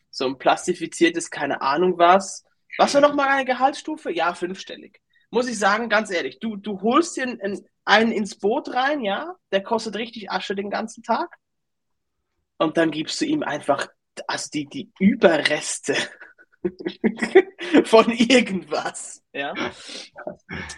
so 0.10 0.26
ein 0.26 0.38
plastifiziertes, 0.38 1.30
keine 1.30 1.62
Ahnung 1.62 1.98
was. 1.98 2.46
Was 2.78 2.94
war 2.94 3.02
nochmal 3.02 3.30
eine 3.30 3.46
Gehaltsstufe? 3.46 4.12
Ja, 4.12 4.34
fünfstellig. 4.34 5.02
Muss 5.32 5.48
ich 5.48 5.60
sagen, 5.60 5.90
ganz 5.90 6.12
ehrlich, 6.12 6.40
du, 6.40 6.56
du 6.56 6.82
holst 6.82 7.18
dir 7.18 7.24
einen, 7.24 7.68
einen 7.86 8.12
ins 8.12 8.38
Boot 8.38 8.74
rein, 8.74 9.02
ja, 9.02 9.36
der 9.52 9.62
kostet 9.62 9.96
richtig 9.96 10.32
Asche 10.32 10.56
den 10.56 10.70
ganzen 10.70 11.04
Tag 11.04 11.30
und 12.60 12.78
dann 12.78 12.92
gibst 12.92 13.20
du 13.22 13.26
ihm 13.26 13.42
einfach 13.42 13.88
also 14.28 14.50
die, 14.54 14.66
die 14.66 14.92
Überreste 15.00 15.96
von 17.86 18.12
irgendwas, 18.12 19.24
ja. 19.34 19.54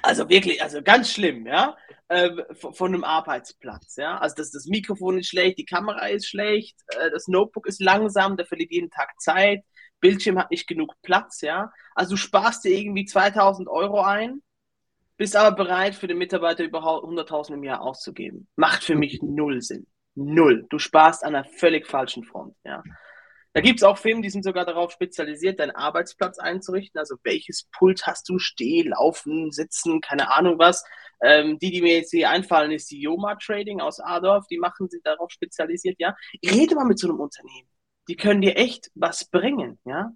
Also 0.03 0.29
wirklich, 0.29 0.61
also 0.61 0.81
ganz 0.83 1.11
schlimm, 1.11 1.47
ja. 1.47 1.75
Äh, 2.11 2.43
von, 2.55 2.73
von, 2.73 2.93
einem 2.93 3.05
Arbeitsplatz, 3.05 3.95
ja. 3.95 4.17
Also 4.17 4.35
das, 4.35 4.51
das 4.51 4.65
Mikrofon 4.65 5.17
ist 5.17 5.29
schlecht, 5.29 5.57
die 5.57 5.63
Kamera 5.63 6.07
ist 6.07 6.27
schlecht, 6.27 6.75
äh, 6.87 7.09
das 7.09 7.29
Notebook 7.29 7.67
ist 7.67 7.79
langsam, 7.79 8.35
der 8.35 8.45
verliert 8.45 8.73
jeden 8.73 8.89
Tag 8.89 9.13
Zeit, 9.21 9.63
Bildschirm 10.01 10.37
hat 10.37 10.51
nicht 10.51 10.67
genug 10.67 10.93
Platz, 11.03 11.39
ja. 11.39 11.71
Also 11.95 12.11
du 12.11 12.17
sparst 12.17 12.65
dir 12.65 12.77
irgendwie 12.77 13.05
2000 13.05 13.69
Euro 13.69 14.01
ein, 14.01 14.41
bist 15.15 15.37
aber 15.37 15.55
bereit, 15.55 15.95
für 15.95 16.07
den 16.07 16.17
Mitarbeiter 16.17 16.65
überhaupt 16.65 17.05
100.000 17.05 17.53
im 17.53 17.63
Jahr 17.63 17.79
auszugeben. 17.79 18.49
Macht 18.57 18.83
für 18.83 18.95
mich 18.95 19.21
null 19.21 19.61
Sinn. 19.61 19.87
Null. 20.13 20.65
Du 20.69 20.79
sparst 20.79 21.23
an 21.23 21.33
einer 21.33 21.45
völlig 21.45 21.87
falschen 21.87 22.25
Front. 22.25 22.57
Ja. 22.65 22.83
Da 23.53 23.59
gibt 23.59 23.79
es 23.79 23.83
auch 23.83 23.97
Filme, 23.97 24.21
die 24.21 24.29
sind 24.29 24.43
sogar 24.43 24.65
darauf 24.65 24.91
spezialisiert, 24.91 25.59
deinen 25.59 25.71
Arbeitsplatz 25.71 26.39
einzurichten. 26.39 26.97
Also 26.99 27.15
welches 27.23 27.67
Pult 27.71 28.05
hast 28.07 28.29
du? 28.29 28.39
Steh, 28.39 28.83
laufen, 28.83 29.51
sitzen, 29.51 29.99
keine 29.99 30.31
Ahnung 30.31 30.57
was. 30.57 30.85
Ähm, 31.23 31.59
die, 31.59 31.71
die 31.71 31.81
mir 31.81 31.95
jetzt 31.97 32.11
hier 32.11 32.29
einfallen, 32.29 32.71
ist 32.71 32.89
die 32.91 33.01
Yoma 33.01 33.35
Trading 33.35 33.81
aus 33.81 33.99
Adorf. 33.99 34.47
Die 34.47 34.57
machen 34.57 34.89
sich 34.89 35.01
darauf 35.03 35.31
spezialisiert, 35.31 35.97
ja. 35.99 36.15
Rede 36.45 36.75
mal 36.75 36.85
mit 36.85 36.97
so 36.99 37.09
einem 37.09 37.19
Unternehmen. 37.19 37.67
Die 38.07 38.15
können 38.15 38.41
dir 38.41 38.55
echt 38.55 38.89
was 38.95 39.25
bringen, 39.25 39.79
ja. 39.85 40.11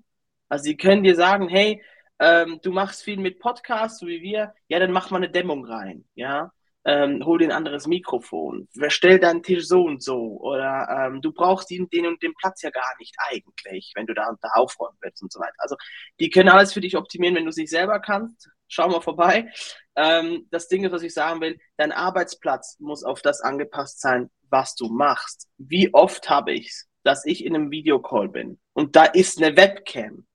Also 0.49 0.65
die 0.65 0.77
können 0.77 1.03
dir 1.03 1.15
sagen, 1.15 1.49
hey, 1.49 1.83
ähm, 2.19 2.59
du 2.63 2.71
machst 2.71 3.03
viel 3.03 3.17
mit 3.17 3.39
Podcasts, 3.39 3.99
so 3.99 4.07
wie 4.07 4.21
wir, 4.21 4.53
ja, 4.69 4.79
dann 4.79 4.91
mach 4.91 5.11
mal 5.11 5.17
eine 5.17 5.29
Dämmung 5.29 5.65
rein, 5.65 6.05
ja 6.15 6.51
ähm, 6.85 7.25
hol 7.25 7.39
dir 7.39 7.45
ein 7.45 7.51
anderes 7.51 7.87
Mikrofon, 7.87 8.67
verstell 8.77 9.19
deinen 9.19 9.43
Tisch 9.43 9.67
so 9.67 9.83
und 9.83 10.03
so 10.03 10.39
oder 10.39 10.87
ähm, 10.89 11.21
du 11.21 11.31
brauchst 11.31 11.69
den, 11.69 11.89
den 11.89 12.05
und 12.05 12.21
den 12.21 12.33
Platz 12.35 12.61
ja 12.61 12.69
gar 12.69 12.93
nicht 12.99 13.15
eigentlich, 13.17 13.91
wenn 13.95 14.05
du 14.05 14.13
da, 14.13 14.35
da 14.41 14.49
aufräumen 14.53 14.97
willst 15.01 15.21
und 15.21 15.31
so 15.31 15.39
weiter. 15.39 15.55
Also 15.57 15.75
die 16.19 16.29
können 16.29 16.49
alles 16.49 16.73
für 16.73 16.81
dich 16.81 16.95
optimieren, 16.95 17.35
wenn 17.35 17.43
du 17.43 17.49
es 17.49 17.57
nicht 17.57 17.69
selber 17.69 17.99
kannst. 17.99 18.49
Schau 18.67 18.87
mal 18.87 19.01
vorbei. 19.01 19.51
Ähm, 19.95 20.47
das 20.51 20.67
Ding 20.67 20.85
ist, 20.85 20.91
was 20.91 21.03
ich 21.03 21.13
sagen 21.13 21.41
will, 21.41 21.57
dein 21.77 21.91
Arbeitsplatz 21.91 22.77
muss 22.79 23.03
auf 23.03 23.21
das 23.21 23.41
angepasst 23.41 24.01
sein, 24.01 24.29
was 24.49 24.75
du 24.75 24.87
machst. 24.87 25.47
Wie 25.57 25.93
oft 25.93 26.29
habe 26.29 26.53
ich 26.53 26.67
es 26.69 26.89
dass 27.05 27.25
ich 27.25 27.45
in 27.45 27.55
einem 27.55 27.71
Videocall 27.71 28.27
bin 28.27 28.59
und 28.73 28.95
da 28.95 29.05
ist 29.05 29.41
eine 29.41 29.55
Webcam. 29.55 30.25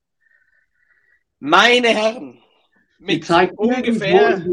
Meine 1.40 1.88
Herren, 1.88 2.42
mit 3.00 3.28
ungefähr 3.56 4.44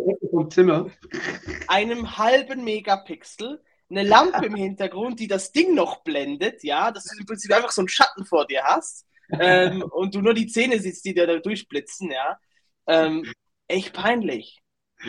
einem 1.67 2.17
halben 2.17 2.63
Megapixel, 2.63 3.61
eine 3.89 4.03
Lampe 4.03 4.45
im 4.45 4.55
Hintergrund, 4.55 5.19
die 5.19 5.27
das 5.27 5.51
Ding 5.51 5.75
noch 5.75 6.03
blendet, 6.03 6.63
ja, 6.63 6.91
dass 6.91 7.05
du 7.05 7.19
im 7.19 7.25
Prinzip 7.25 7.53
einfach 7.53 7.71
so 7.71 7.81
einen 7.81 7.89
Schatten 7.89 8.25
vor 8.25 8.47
dir 8.47 8.63
hast 8.63 9.05
ähm, 9.39 9.81
und 9.91 10.15
du 10.15 10.21
nur 10.21 10.33
die 10.33 10.47
Zähne 10.47 10.79
siehst, 10.79 11.05
die 11.05 11.13
dir 11.13 11.27
da 11.27 11.37
durchblitzen, 11.37 12.11
ja. 12.11 12.39
Ähm, 12.87 13.31
echt 13.67 13.93
peinlich. 13.93 14.61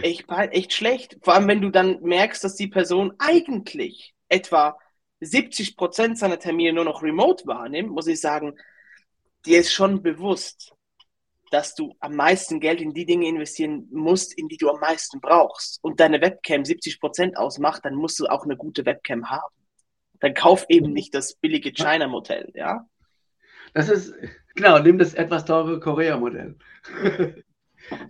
Echt, 0.03 0.27
echt 0.29 0.73
schlecht. 0.73 1.17
Vor 1.23 1.35
allem, 1.35 1.49
wenn 1.49 1.63
du 1.63 1.71
dann 1.71 2.03
merkst, 2.03 2.45
dass 2.45 2.57
die 2.57 2.67
Person 2.67 3.15
eigentlich 3.19 4.15
etwa 4.29 4.77
70 5.21 5.77
Prozent 5.77 6.19
seiner 6.19 6.39
Termine 6.39 6.73
nur 6.73 6.85
noch 6.85 7.03
remote 7.03 7.47
wahrnimmt, 7.47 7.91
muss 7.91 8.07
ich 8.07 8.21
sagen, 8.21 8.59
dir 9.47 9.61
ist 9.61 9.73
schon 9.73 10.03
bewusst, 10.03 10.75
dass 11.51 11.75
du 11.75 11.95
am 12.01 12.15
meisten 12.15 12.61
Geld 12.61 12.81
in 12.81 12.95
die 12.95 13.07
Dinge 13.07 13.29
investieren 13.29 13.89
musst, 13.91 14.37
in 14.37 14.49
die 14.49 14.57
du 14.57 14.71
am 14.71 14.81
meisten 14.81 15.21
brauchst. 15.21 15.79
Und 15.83 16.01
deine 16.01 16.21
Webcam 16.21 16.65
70 16.65 17.01
Prozent 17.01 17.37
ausmacht, 17.37 17.85
dann 17.85 17.95
musst 17.95 18.19
du 18.21 18.27
auch 18.27 18.45
eine 18.45 18.57
gute 18.57 18.85
Webcam 18.87 19.31
haben. 19.31 19.55
Dann 20.21 20.35
kauf 20.35 20.67
eben 20.69 20.93
nicht 20.93 21.15
das 21.15 21.35
billige 21.35 21.73
China-Modell, 21.73 22.51
ja? 22.55 22.87
Das 23.75 23.89
ist, 23.89 24.15
genau, 24.55 24.79
nimm 24.79 24.99
das 24.99 25.15
etwas 25.15 25.45
teure 25.45 25.81
Korea-Modell. 25.81 26.57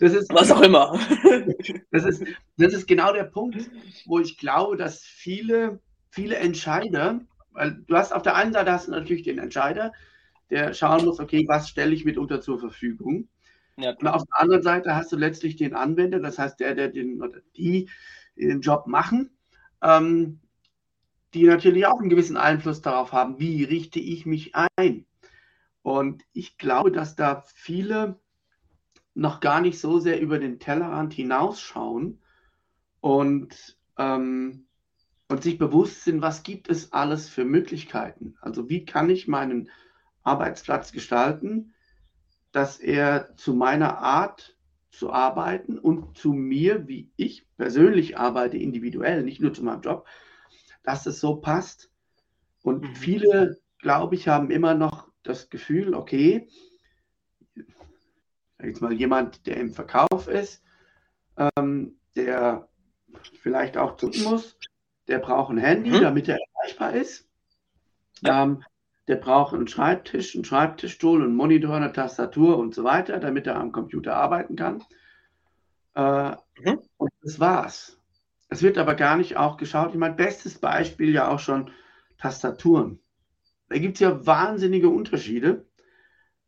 Das 0.01 0.15
ist, 0.15 0.33
Was 0.33 0.51
auch 0.51 0.63
immer. 0.63 0.99
Das 1.93 2.05
ist, 2.05 2.25
das 2.57 2.73
ist 2.73 2.89
genau 2.89 3.13
der 3.13 3.25
Punkt, 3.25 3.71
wo 4.07 4.19
ich 4.19 4.39
glaube, 4.39 4.77
dass 4.77 5.05
viele 5.05 5.79
viele 6.11 6.37
Entscheider, 6.37 7.21
weil 7.53 7.83
du 7.87 7.97
hast 7.97 8.13
auf 8.13 8.23
der 8.23 8.35
einen 8.37 8.53
Seite 8.53 8.73
hast 8.73 8.89
du 8.89 8.93
natürlich 8.93 9.23
den 9.23 9.39
Entscheider, 9.39 9.93
der 10.51 10.75
schauen 10.75 11.05
muss, 11.05 11.21
okay, 11.21 11.45
was 11.49 11.69
stelle 11.69 11.95
ich 11.95 12.05
mitunter 12.05 12.41
zur 12.41 12.59
Verfügung. 12.59 13.29
Ja, 13.77 13.91
und 13.91 14.07
auf 14.09 14.25
der 14.25 14.41
anderen 14.41 14.63
Seite 14.63 14.97
hast 14.97 15.13
du 15.13 15.17
letztlich 15.17 15.57
den 15.57 15.75
Anwender, 15.75 16.19
das 16.19 16.39
heißt 16.39 16.59
der, 16.61 16.75
der 16.75 16.89
den 16.89 17.23
oder 17.23 17.41
die 17.57 17.89
den 18.37 18.61
Job 18.61 18.87
machen, 18.87 19.31
ähm, 19.83 20.41
die 21.35 21.45
natürlich 21.45 21.87
auch 21.87 22.01
einen 22.01 22.09
gewissen 22.09 22.37
Einfluss 22.37 22.83
darauf 22.83 23.13
haben, 23.13 23.39
wie 23.39 23.65
richte 23.65 24.01
ich 24.01 24.27
mich 24.27 24.55
ein. 24.77 25.07
Und 25.83 26.25
ich 26.33 26.59
glaube, 26.59 26.91
dass 26.91 27.17
da 27.17 27.45
viele 27.55 28.19
noch 29.15 29.41
gar 29.41 29.61
nicht 29.61 29.79
so 29.79 29.99
sehr 29.99 30.21
über 30.21 30.39
den 30.39 30.59
Tellerrand 30.59 31.13
hinausschauen 31.13 32.21
und 33.01 33.77
ähm, 33.97 34.69
und 35.29 35.43
sich 35.43 35.59
bewusst 35.59 36.05
sind, 36.05 36.23
was 36.23 36.43
gibt 36.43 36.71
es 36.71 36.93
alles 36.93 37.29
für 37.29 37.45
Möglichkeiten. 37.45 38.37
Also 38.41 38.69
wie 38.69 38.85
kann 38.85 39.11
ich 39.11 39.29
meinen 39.29 39.71
Arbeitsplatz 40.29 40.93
gestalten, 40.93 41.75
dass 42.53 42.79
er 42.79 43.35
zu 43.37 43.55
meiner 43.55 43.99
Art 43.99 44.57
zu 44.91 45.13
arbeiten 45.13 45.79
und 45.79 46.17
zu 46.17 46.33
mir, 46.33 46.89
wie 46.89 47.11
ich 47.17 47.47
persönlich 47.57 48.19
arbeite, 48.19 48.57
individuell, 48.57 49.23
nicht 49.23 49.41
nur 49.41 49.53
zu 49.55 49.63
meinem 49.63 49.83
Job, 49.83 50.07
dass 50.83 51.07
es 51.07 51.21
so 51.21 51.37
passt. 51.37 51.91
Und 52.63 52.83
mhm. 52.83 52.95
viele, 52.95 53.61
glaube 53.79 54.15
ich, 54.15 54.29
haben 54.29 54.51
immer 54.51 54.75
noch 54.75 55.09
das 55.23 55.51
Gefühl, 55.51 55.95
okay, 55.95 56.49
jetzt 58.63 58.81
mal 58.81 58.93
jemand, 58.93 59.47
der 59.47 59.59
im 59.59 59.73
Verkauf 59.73 60.27
ist, 60.27 60.63
ähm, 61.37 61.99
der 62.17 62.69
vielleicht 63.41 63.77
auch 63.77 63.97
zucken 63.97 64.25
muss, 64.25 64.57
der 65.07 65.19
braucht 65.19 65.53
ein 65.53 65.59
Handy, 65.59 65.91
mhm. 65.91 66.01
damit 66.01 66.29
er 66.29 66.39
erreichbar 66.57 66.95
ist. 66.95 67.29
Ja. 68.21 68.43
Ähm, 68.43 68.65
der 69.09 69.17
braucht 69.17 69.55
einen 69.55 69.67
Schreibtisch, 69.67 70.35
einen 70.35 70.45
Schreibtischstuhl, 70.45 71.23
einen 71.23 71.35
Monitor, 71.35 71.75
eine 71.75 71.93
Tastatur 71.93 72.59
und 72.59 72.75
so 72.75 72.85
weiter, 72.85 73.19
damit 73.19 73.47
er 73.47 73.57
am 73.57 73.73
Computer 73.73 74.15
arbeiten 74.15 74.55
kann. 74.55 74.85
Äh, 75.95 76.37
mhm. 76.61 76.81
Und 76.99 77.11
das 77.23 77.41
war's. 77.41 77.99
Es 78.51 78.63
wird 78.63 78.79
aber 78.79 78.95
gar 78.95 79.17
nicht 79.17 79.37
auch 79.37 79.57
geschaut. 79.57 79.93
Ich 79.93 79.99
meine, 79.99 80.15
bestes 80.15 80.59
Beispiel 80.59 81.13
ja 81.13 81.29
auch 81.29 81.39
schon 81.39 81.71
Tastaturen. 82.19 83.01
Da 83.69 83.79
gibt 83.79 83.95
es 83.95 84.01
ja 84.01 84.27
wahnsinnige 84.27 84.89
Unterschiede. 84.89 85.67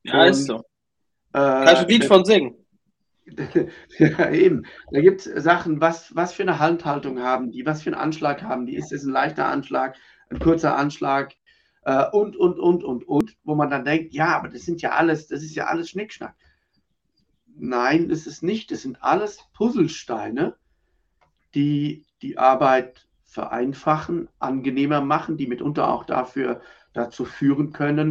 Ja, 0.02 0.22
und, 0.22 0.28
ist 0.28 0.46
so. 0.46 0.56
Äh, 0.56 0.62
Kannst 1.32 1.82
du 1.82 1.86
ein 1.86 1.88
Lied 1.88 2.04
von 2.04 2.24
singen? 2.24 2.54
ja, 3.98 4.30
eben. 4.30 4.66
Da 4.90 5.00
gibt 5.00 5.26
es 5.26 5.44
Sachen, 5.44 5.80
was, 5.80 6.14
was 6.14 6.32
für 6.32 6.42
eine 6.42 6.58
Handhaltung 6.58 7.20
haben 7.20 7.50
die, 7.52 7.64
was 7.64 7.82
für 7.82 7.90
einen 7.90 8.00
Anschlag 8.00 8.42
haben 8.42 8.66
die. 8.66 8.76
Ist 8.76 8.92
es 8.92 9.04
ein 9.04 9.12
leichter 9.12 9.46
Anschlag, 9.46 9.96
ein 10.30 10.38
kurzer 10.38 10.76
Anschlag 10.76 11.34
äh, 11.90 12.08
und, 12.12 12.36
und, 12.36 12.60
und, 12.60 12.84
und, 12.84 13.08
und, 13.08 13.36
wo 13.42 13.56
man 13.56 13.68
dann 13.68 13.84
denkt, 13.84 14.14
ja, 14.14 14.36
aber 14.36 14.48
das 14.48 14.62
sind 14.62 14.80
ja 14.80 14.92
alles, 14.92 15.26
das 15.26 15.42
ist 15.42 15.56
ja 15.56 15.66
alles 15.66 15.90
Schnickschnack. 15.90 16.36
Nein, 17.56 18.08
das 18.08 18.26
ist 18.26 18.42
nicht. 18.42 18.70
Das 18.70 18.82
sind 18.82 19.02
alles 19.02 19.40
Puzzlesteine, 19.54 20.56
die 21.54 22.06
die 22.22 22.38
Arbeit 22.38 23.08
vereinfachen, 23.24 24.28
angenehmer 24.38 25.00
machen, 25.00 25.36
die 25.36 25.48
mitunter 25.48 25.88
auch 25.88 26.04
dafür 26.04 26.60
dazu 26.92 27.24
führen 27.24 27.72
können, 27.72 28.10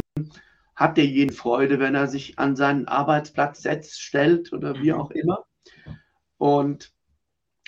hat 0.76 0.96
derjenige 0.96 1.34
Freude, 1.34 1.78
wenn 1.78 1.94
er 1.94 2.06
sich 2.06 2.38
an 2.38 2.56
seinen 2.56 2.86
Arbeitsplatz 2.86 3.62
setzt, 3.62 4.00
stellt 4.00 4.52
oder 4.52 4.74
wie 4.82 4.92
mhm. 4.92 5.00
auch 5.00 5.10
immer. 5.10 5.44
Und 6.36 6.92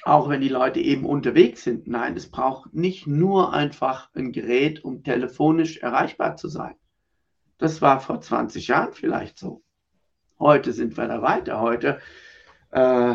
auch 0.04 0.28
wenn 0.28 0.40
die 0.40 0.48
Leute 0.48 0.80
eben 0.80 1.04
unterwegs 1.04 1.62
sind, 1.62 1.86
nein, 1.86 2.16
es 2.16 2.28
braucht 2.28 2.74
nicht 2.74 3.06
nur 3.06 3.52
einfach 3.52 4.10
ein 4.14 4.32
Gerät, 4.32 4.84
um 4.84 5.04
telefonisch 5.04 5.78
erreichbar 5.78 6.36
zu 6.36 6.48
sein. 6.48 6.74
Das 7.58 7.80
war 7.80 8.00
vor 8.00 8.20
20 8.20 8.68
Jahren 8.68 8.92
vielleicht 8.92 9.38
so. 9.38 9.62
Heute 10.38 10.72
sind 10.72 10.96
wir 10.96 11.06
da 11.06 11.22
weiter. 11.22 11.60
Heute, 11.60 12.00
äh, 12.70 13.14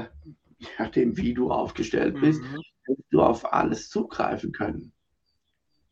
je 0.58 0.67
nachdem, 0.79 1.17
wie 1.17 1.34
du 1.34 1.51
aufgestellt 1.51 2.22
bist, 2.22 2.41
mhm. 2.41 2.63
wirst 2.86 3.03
du 3.10 3.22
auf 3.22 3.53
alles 3.53 3.89
zugreifen 3.89 4.53
können. 4.53 4.94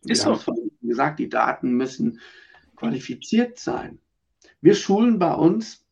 Ist 0.06 0.22
so. 0.22 0.40
gesagt, 0.82 1.20
die 1.20 1.30
Daten 1.30 1.74
müssen 1.74 2.22
qualifiziert 2.78 3.60
sein. 3.60 4.00
Wir 4.62 4.76
schulen 4.76 5.20
bei 5.20 5.34
uns 5.34 5.86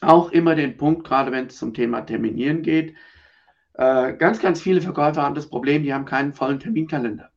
auch 0.00 0.32
immer 0.32 0.54
den 0.54 0.76
Punkt, 0.76 1.04
gerade 1.04 1.32
wenn 1.32 1.46
es 1.46 1.58
zum 1.58 1.74
Thema 1.74 2.00
Terminieren 2.02 2.62
geht. 2.62 2.94
Äh, 3.74 4.14
ganz, 4.14 4.40
ganz 4.40 4.60
viele 4.60 4.80
Verkäufer 4.80 5.22
haben 5.22 5.34
das 5.34 5.48
Problem, 5.48 5.82
die 5.82 5.94
haben 5.94 6.04
keinen 6.04 6.34
vollen 6.34 6.60
Terminkalender. 6.60 7.30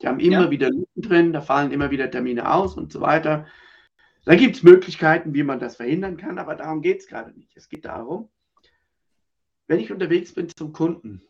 Die 0.00 0.06
haben 0.06 0.20
immer 0.20 0.44
ja. 0.44 0.50
wieder 0.50 0.70
Lücken 0.70 1.02
drin, 1.02 1.32
da 1.32 1.40
fallen 1.40 1.72
immer 1.72 1.90
wieder 1.90 2.10
Termine 2.10 2.52
aus 2.52 2.74
und 2.74 2.92
so 2.92 3.00
weiter. 3.00 3.46
Da 4.24 4.34
gibt 4.34 4.56
es 4.56 4.62
Möglichkeiten, 4.62 5.34
wie 5.34 5.42
man 5.42 5.60
das 5.60 5.76
verhindern 5.76 6.16
kann, 6.16 6.38
aber 6.38 6.54
darum 6.54 6.82
geht 6.82 7.00
es 7.00 7.06
gerade 7.06 7.30
nicht. 7.32 7.56
Es 7.56 7.68
geht 7.68 7.84
darum, 7.84 8.28
wenn 9.68 9.80
ich 9.80 9.92
unterwegs 9.92 10.34
bin 10.34 10.48
zum 10.48 10.72
Kunden, 10.72 11.22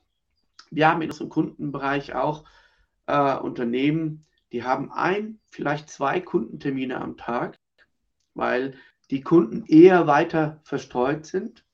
wir 0.71 0.89
haben 0.89 1.03
in 1.03 1.11
unserem 1.11 1.29
Kundenbereich 1.29 2.15
auch 2.15 2.45
äh, 3.07 3.37
Unternehmen, 3.37 4.27
die 4.53 4.65
haben 4.65 4.91
ein, 4.93 5.41
vielleicht 5.51 5.91
zwei 5.91 6.21
Kundentermine 6.21 7.01
am 7.01 7.17
Tag, 7.17 7.59
weil 8.35 8.75
die 9.11 9.21
Kunden 9.21 9.65
eher 9.67 10.07
weiter 10.07 10.61
verstreut 10.65 11.27
sind, 11.27 11.66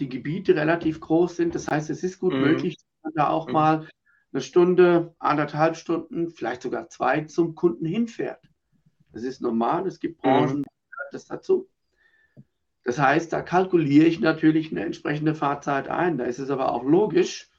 die 0.00 0.08
Gebiete 0.08 0.54
relativ 0.54 1.00
groß 1.00 1.36
sind. 1.36 1.54
Das 1.54 1.68
heißt, 1.68 1.90
es 1.90 2.02
ist 2.02 2.18
gut 2.18 2.34
mhm. 2.34 2.40
möglich, 2.40 2.76
dass 2.76 3.02
man 3.02 3.12
da 3.14 3.28
auch 3.28 3.46
mhm. 3.46 3.52
mal 3.52 3.88
eine 4.32 4.42
Stunde, 4.42 5.14
anderthalb 5.18 5.76
Stunden, 5.76 6.28
vielleicht 6.28 6.62
sogar 6.62 6.88
zwei 6.88 7.22
zum 7.22 7.54
Kunden 7.54 7.86
hinfährt. 7.86 8.44
Das 9.12 9.22
ist 9.22 9.40
normal, 9.40 9.86
es 9.86 10.00
gibt 10.00 10.20
Branchen, 10.20 10.60
mhm. 10.60 10.64
das 11.12 11.26
dazu. 11.26 11.68
Das 12.84 12.98
heißt, 12.98 13.32
da 13.32 13.42
kalkuliere 13.42 14.06
ich 14.06 14.20
natürlich 14.20 14.70
eine 14.70 14.84
entsprechende 14.84 15.34
Fahrzeit 15.34 15.88
ein. 15.88 16.16
Da 16.18 16.24
ist 16.24 16.38
es 16.38 16.50
aber 16.50 16.72
auch 16.72 16.84
logisch, 16.84 17.50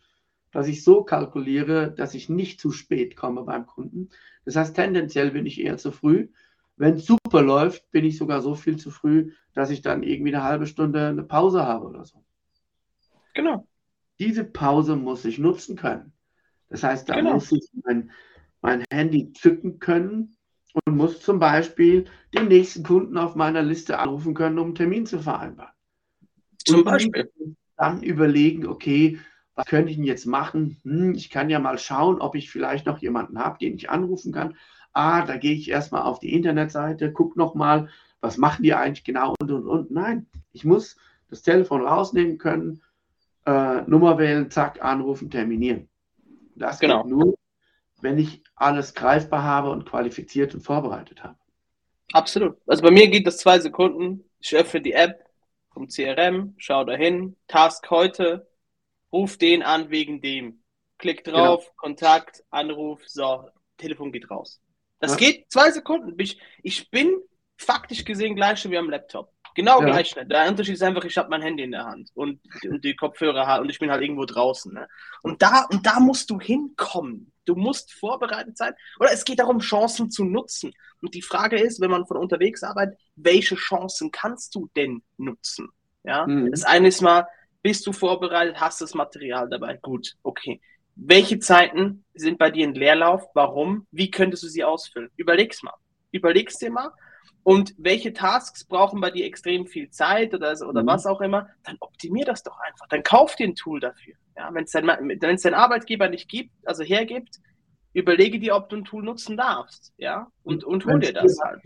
dass 0.51 0.67
ich 0.67 0.83
so 0.83 1.03
kalkuliere, 1.03 1.91
dass 1.91 2.15
ich 2.15 2.29
nicht 2.29 2.59
zu 2.59 2.71
spät 2.71 3.15
komme 3.15 3.43
beim 3.43 3.67
Kunden. 3.67 4.09
Das 4.45 4.55
heißt, 4.55 4.75
tendenziell 4.75 5.31
bin 5.31 5.45
ich 5.45 5.61
eher 5.61 5.77
zu 5.77 5.91
früh. 5.91 6.29
Wenn 6.77 6.95
es 6.95 7.05
super 7.05 7.41
läuft, 7.41 7.91
bin 7.91 8.05
ich 8.05 8.17
sogar 8.17 8.41
so 8.41 8.55
viel 8.55 8.77
zu 8.77 8.89
früh, 8.89 9.33
dass 9.53 9.69
ich 9.69 9.81
dann 9.81 10.01
irgendwie 10.01 10.33
eine 10.33 10.43
halbe 10.43 10.65
Stunde 10.65 11.09
eine 11.09 11.23
Pause 11.23 11.65
habe 11.65 11.85
oder 11.85 12.05
so. 12.05 12.23
Genau. 13.33 13.67
Diese 14.19 14.43
Pause 14.43 14.95
muss 14.95 15.25
ich 15.25 15.39
nutzen 15.39 15.75
können. 15.75 16.13
Das 16.69 16.83
heißt, 16.83 17.09
da 17.09 17.15
genau. 17.15 17.33
muss 17.33 17.51
ich 17.51 17.67
mein, 17.83 18.11
mein 18.61 18.83
Handy 18.91 19.33
zücken 19.33 19.79
können 19.79 20.35
und 20.85 20.95
muss 20.95 21.21
zum 21.21 21.39
Beispiel 21.39 22.05
den 22.33 22.47
nächsten 22.47 22.83
Kunden 22.83 23.17
auf 23.17 23.35
meiner 23.35 23.63
Liste 23.63 23.99
anrufen 23.99 24.33
können, 24.33 24.59
um 24.59 24.67
einen 24.67 24.75
Termin 24.75 25.05
zu 25.05 25.19
vereinbaren. 25.19 25.73
Zum 26.65 26.83
Beispiel. 26.83 27.31
Dann 27.77 28.03
überlegen, 28.03 28.67
okay, 28.67 29.19
was 29.55 29.65
könnte 29.65 29.91
ich 29.91 29.97
denn 29.97 30.05
jetzt 30.05 30.25
machen? 30.25 30.77
Hm, 30.83 31.13
ich 31.15 31.29
kann 31.29 31.49
ja 31.49 31.59
mal 31.59 31.77
schauen, 31.77 32.21
ob 32.21 32.35
ich 32.35 32.51
vielleicht 32.51 32.85
noch 32.85 32.99
jemanden 32.99 33.39
habe, 33.39 33.57
den 33.59 33.75
ich 33.75 33.89
anrufen 33.89 34.31
kann. 34.31 34.55
Ah, 34.93 35.25
da 35.25 35.37
gehe 35.37 35.53
ich 35.53 35.69
erstmal 35.69 36.03
auf 36.03 36.19
die 36.19 36.33
Internetseite, 36.33 37.11
gucke 37.11 37.37
nochmal, 37.39 37.89
was 38.21 38.37
machen 38.37 38.63
die 38.63 38.73
eigentlich 38.73 39.03
genau 39.03 39.35
und 39.39 39.51
und 39.51 39.67
und. 39.67 39.91
Nein, 39.91 40.27
ich 40.51 40.65
muss 40.65 40.97
das 41.29 41.41
Telefon 41.41 41.85
rausnehmen 41.85 42.37
können, 42.37 42.81
äh, 43.49 43.81
Nummer 43.89 44.17
wählen, 44.17 44.51
zack, 44.51 44.83
anrufen, 44.83 45.29
terminieren. 45.29 45.89
Das 46.55 46.79
genau. 46.79 47.03
geht 47.03 47.11
nur, 47.11 47.35
wenn 48.01 48.17
ich 48.17 48.43
alles 48.55 48.93
greifbar 48.93 49.43
habe 49.43 49.71
und 49.71 49.85
qualifiziert 49.85 50.53
und 50.53 50.61
vorbereitet 50.61 51.23
habe. 51.23 51.35
Absolut. 52.13 52.57
Also 52.67 52.83
bei 52.83 52.91
mir 52.91 53.07
geht 53.07 53.25
das 53.25 53.37
zwei 53.37 53.59
Sekunden. 53.59 54.23
Ich 54.39 54.55
öffne 54.55 54.81
die 54.81 54.93
App 54.93 55.25
vom 55.73 55.87
CRM, 55.87 56.53
schau 56.57 56.83
dahin, 56.83 57.35
Task 57.47 57.89
heute, 57.89 58.47
ruf 59.11 59.37
den 59.37 59.63
an 59.63 59.89
wegen 59.89 60.21
dem. 60.21 60.61
Klick 60.97 61.23
drauf, 61.23 61.63
genau. 61.63 61.75
Kontakt, 61.77 62.43
Anruf, 62.49 63.07
so, 63.07 63.49
Telefon 63.77 64.11
geht 64.11 64.29
raus. 64.29 64.61
Das 64.99 65.11
ja. 65.11 65.17
geht 65.17 65.51
zwei 65.51 65.71
Sekunden. 65.71 66.13
Ich, 66.19 66.39
ich 66.61 66.89
bin 66.91 67.17
faktisch 67.57 68.03
gesehen 68.03 68.35
gleich 68.35 68.59
schon 68.59 68.71
wie 68.71 68.77
am 68.77 68.89
Laptop. 68.89 69.31
Genau 69.55 69.79
ja. 69.81 69.85
gleich. 69.85 70.15
Ne? 70.15 70.25
Der 70.25 70.47
Unterschied 70.47 70.75
ist 70.75 70.83
einfach, 70.83 71.03
ich 71.03 71.17
habe 71.17 71.29
mein 71.29 71.41
Handy 71.41 71.63
in 71.63 71.71
der 71.71 71.85
Hand 71.85 72.11
und, 72.13 72.39
und 72.63 72.83
die 72.83 72.95
Kopfhörer 72.95 73.61
und 73.61 73.69
ich 73.69 73.79
bin 73.79 73.91
halt 73.91 74.01
irgendwo 74.01 74.25
draußen. 74.25 74.73
Ne? 74.73 74.87
Und, 75.21 75.41
da, 75.41 75.65
und 75.71 75.85
da 75.85 75.99
musst 75.99 76.29
du 76.29 76.39
hinkommen. 76.39 77.31
Du 77.45 77.55
musst 77.55 77.93
vorbereitet 77.93 78.57
sein. 78.57 78.73
Oder 78.99 79.11
es 79.11 79.25
geht 79.25 79.39
darum, 79.39 79.59
Chancen 79.59 80.11
zu 80.11 80.23
nutzen. 80.23 80.71
Und 81.01 81.15
die 81.15 81.21
Frage 81.21 81.59
ist, 81.59 81.81
wenn 81.81 81.89
man 81.89 82.05
von 82.05 82.17
unterwegs 82.17 82.63
arbeitet, 82.63 82.99
welche 83.15 83.55
Chancen 83.55 84.11
kannst 84.11 84.53
du 84.53 84.69
denn 84.75 85.01
nutzen? 85.17 85.69
Ja? 86.03 86.27
Mhm. 86.27 86.51
Das 86.51 86.63
eine 86.63 86.89
ist 86.89 87.01
mal, 87.01 87.27
bist 87.61 87.87
du 87.87 87.91
vorbereitet, 87.91 88.59
hast 88.59 88.81
das 88.81 88.93
Material 88.93 89.49
dabei? 89.49 89.77
Gut, 89.81 90.15
okay. 90.23 90.61
Welche 90.95 91.39
Zeiten 91.39 92.05
sind 92.13 92.37
bei 92.37 92.51
dir 92.51 92.65
in 92.65 92.75
Leerlauf? 92.75 93.23
Warum? 93.33 93.87
Wie 93.91 94.11
könntest 94.11 94.43
du 94.43 94.47
sie 94.47 94.63
ausfüllen? 94.63 95.09
Überleg's 95.17 95.63
mal. 95.63 95.73
Überleg's 96.11 96.57
dir 96.57 96.71
mal 96.71 96.91
und 97.43 97.73
welche 97.77 98.13
Tasks 98.13 98.63
brauchen 98.63 99.01
bei 99.01 99.11
dir 99.11 99.25
extrem 99.25 99.65
viel 99.65 99.89
Zeit 99.89 100.33
oder, 100.33 100.55
oder 100.67 100.83
mhm. 100.83 100.87
was 100.87 101.05
auch 101.05 101.21
immer, 101.21 101.49
dann 101.63 101.77
optimier 101.79 102.25
das 102.25 102.43
doch 102.43 102.59
einfach. 102.59 102.87
Dann 102.87 103.03
kauf 103.03 103.35
dir 103.35 103.47
ein 103.47 103.55
Tool 103.55 103.79
dafür. 103.79 104.15
Ja, 104.37 104.49
wenn 104.53 104.63
es 104.63 104.71
dein, 104.71 105.19
dein 105.19 105.53
Arbeitgeber 105.53 106.09
nicht 106.09 106.29
gibt, 106.29 106.51
also 106.65 106.83
hergibt, 106.83 107.37
überlege 107.93 108.39
dir, 108.39 108.55
ob 108.55 108.69
du 108.69 108.77
ein 108.77 108.85
Tool 108.85 109.03
nutzen 109.03 109.37
darfst. 109.37 109.93
Ja, 109.97 110.27
und, 110.43 110.63
und 110.63 110.85
hol 110.85 110.99
dir 110.99 111.13
das 111.13 111.37
halt. 111.43 111.61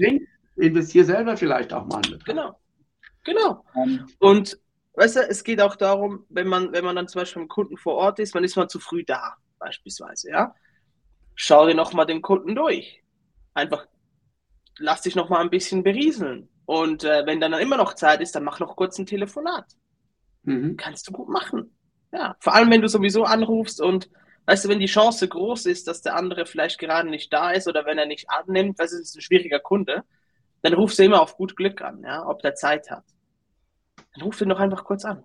Investier 0.55 1.05
selber 1.05 1.35
vielleicht 1.37 1.73
auch 1.73 1.85
mal 1.85 2.01
mit. 2.09 2.23
Genau. 2.25 2.59
Genau. 3.23 3.65
Um. 3.73 4.07
Und 4.19 4.59
weißt 4.95 5.15
du, 5.17 5.19
es 5.21 5.43
geht 5.43 5.61
auch 5.61 5.75
darum, 5.75 6.25
wenn 6.29 6.47
man, 6.47 6.71
wenn 6.73 6.85
man 6.85 6.95
dann 6.95 7.07
zum 7.07 7.21
Beispiel 7.21 7.41
mit 7.41 7.49
dem 7.49 7.53
Kunden 7.53 7.77
vor 7.77 7.95
Ort 7.95 8.19
ist, 8.19 8.35
man 8.35 8.43
ist 8.43 8.55
mal 8.55 8.67
zu 8.67 8.79
früh 8.79 9.03
da, 9.03 9.35
beispielsweise, 9.59 10.29
ja. 10.29 10.55
Schau 11.35 11.65
dir 11.65 11.73
nochmal 11.73 12.05
den 12.05 12.21
Kunden 12.21 12.53
durch. 12.53 13.01
Einfach 13.55 13.87
lass 14.77 15.01
dich 15.01 15.15
noch 15.15 15.29
mal 15.29 15.41
ein 15.41 15.49
bisschen 15.49 15.83
berieseln. 15.83 16.49
Und 16.65 17.03
äh, 17.03 17.25
wenn 17.25 17.39
dann 17.39 17.53
immer 17.53 17.77
noch 17.77 17.93
Zeit 17.93 18.21
ist, 18.21 18.35
dann 18.35 18.43
mach 18.43 18.59
noch 18.59 18.75
kurz 18.75 18.97
ein 18.97 19.05
Telefonat. 19.05 19.65
Mhm. 20.43 20.77
Kannst 20.77 21.07
du 21.07 21.11
gut 21.11 21.29
machen. 21.29 21.75
Ja, 22.11 22.35
vor 22.39 22.53
allem 22.53 22.69
wenn 22.71 22.81
du 22.81 22.87
sowieso 22.87 23.23
anrufst 23.23 23.81
und 23.81 24.09
weißt 24.45 24.65
du, 24.65 24.69
wenn 24.69 24.79
die 24.79 24.85
Chance 24.85 25.27
groß 25.27 25.65
ist, 25.65 25.87
dass 25.87 26.01
der 26.01 26.15
andere 26.15 26.45
vielleicht 26.45 26.79
gerade 26.79 27.09
nicht 27.09 27.33
da 27.33 27.51
ist 27.51 27.67
oder 27.67 27.85
wenn 27.85 27.97
er 27.97 28.05
nicht 28.05 28.29
annimmt, 28.29 28.77
weil 28.77 28.85
es 28.85 28.93
ist 28.93 29.15
ein 29.15 29.21
schwieriger 29.21 29.59
Kunde, 29.59 30.03
dann 30.61 30.73
rufst 30.73 30.99
du 30.99 31.03
immer 31.03 31.21
auf 31.21 31.35
gut 31.35 31.55
Glück 31.55 31.81
an, 31.81 32.03
ja, 32.03 32.25
ob 32.25 32.41
der 32.41 32.55
Zeit 32.55 32.89
hat. 32.91 33.03
Dann 34.13 34.23
ruf 34.23 34.39
ihn 34.41 34.49
doch 34.49 34.59
einfach 34.59 34.83
kurz 34.83 35.05
an. 35.05 35.23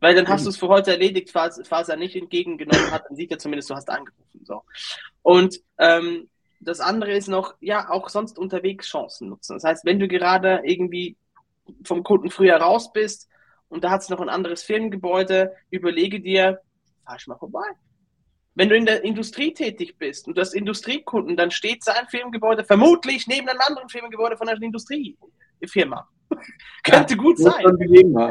Weil 0.00 0.16
dann 0.16 0.26
hast 0.28 0.40
mhm. 0.40 0.44
du 0.46 0.50
es 0.50 0.56
für 0.56 0.68
heute 0.68 0.90
erledigt, 0.90 1.30
falls, 1.30 1.60
falls 1.64 1.88
er 1.88 1.96
nicht 1.96 2.16
entgegengenommen 2.16 2.90
hat, 2.90 3.04
dann 3.08 3.16
sieht 3.16 3.30
er 3.30 3.38
zumindest, 3.38 3.70
du 3.70 3.74
hast 3.74 3.88
angerufen. 3.88 4.44
So. 4.44 4.64
Und 5.22 5.60
ähm, 5.78 6.28
das 6.64 6.80
andere 6.80 7.12
ist 7.12 7.28
noch, 7.28 7.54
ja, 7.60 7.90
auch 7.90 8.08
sonst 8.08 8.38
unterwegs 8.38 8.86
Chancen 8.86 9.28
nutzen. 9.28 9.54
Das 9.54 9.64
heißt, 9.64 9.84
wenn 9.84 9.98
du 9.98 10.08
gerade 10.08 10.62
irgendwie 10.64 11.16
vom 11.84 12.02
Kunden 12.02 12.30
früher 12.30 12.56
raus 12.56 12.92
bist 12.92 13.28
und 13.68 13.84
da 13.84 13.90
hat 13.90 14.02
es 14.02 14.08
noch 14.08 14.20
ein 14.20 14.28
anderes 14.28 14.62
Firmengebäude, 14.62 15.54
überlege 15.70 16.20
dir, 16.20 16.60
fahr 17.04 17.16
ich 17.18 17.26
mal 17.26 17.38
vorbei. 17.38 17.66
Wenn 18.54 18.68
du 18.68 18.76
in 18.76 18.86
der 18.86 19.02
Industrie 19.02 19.54
tätig 19.54 19.96
bist 19.98 20.28
und 20.28 20.36
du 20.36 20.40
hast 20.40 20.54
Industriekunden, 20.54 21.36
dann 21.36 21.50
steht 21.50 21.82
sein 21.82 22.06
Firmengebäude 22.08 22.64
vermutlich 22.64 23.26
neben 23.26 23.48
einem 23.48 23.60
anderen 23.66 23.88
Firmengebäude 23.88 24.36
von 24.36 24.48
einer 24.48 24.60
Industriefirma. 24.60 26.08
Könnte 26.84 27.16
gut 27.16 27.38
sein. 27.38 27.64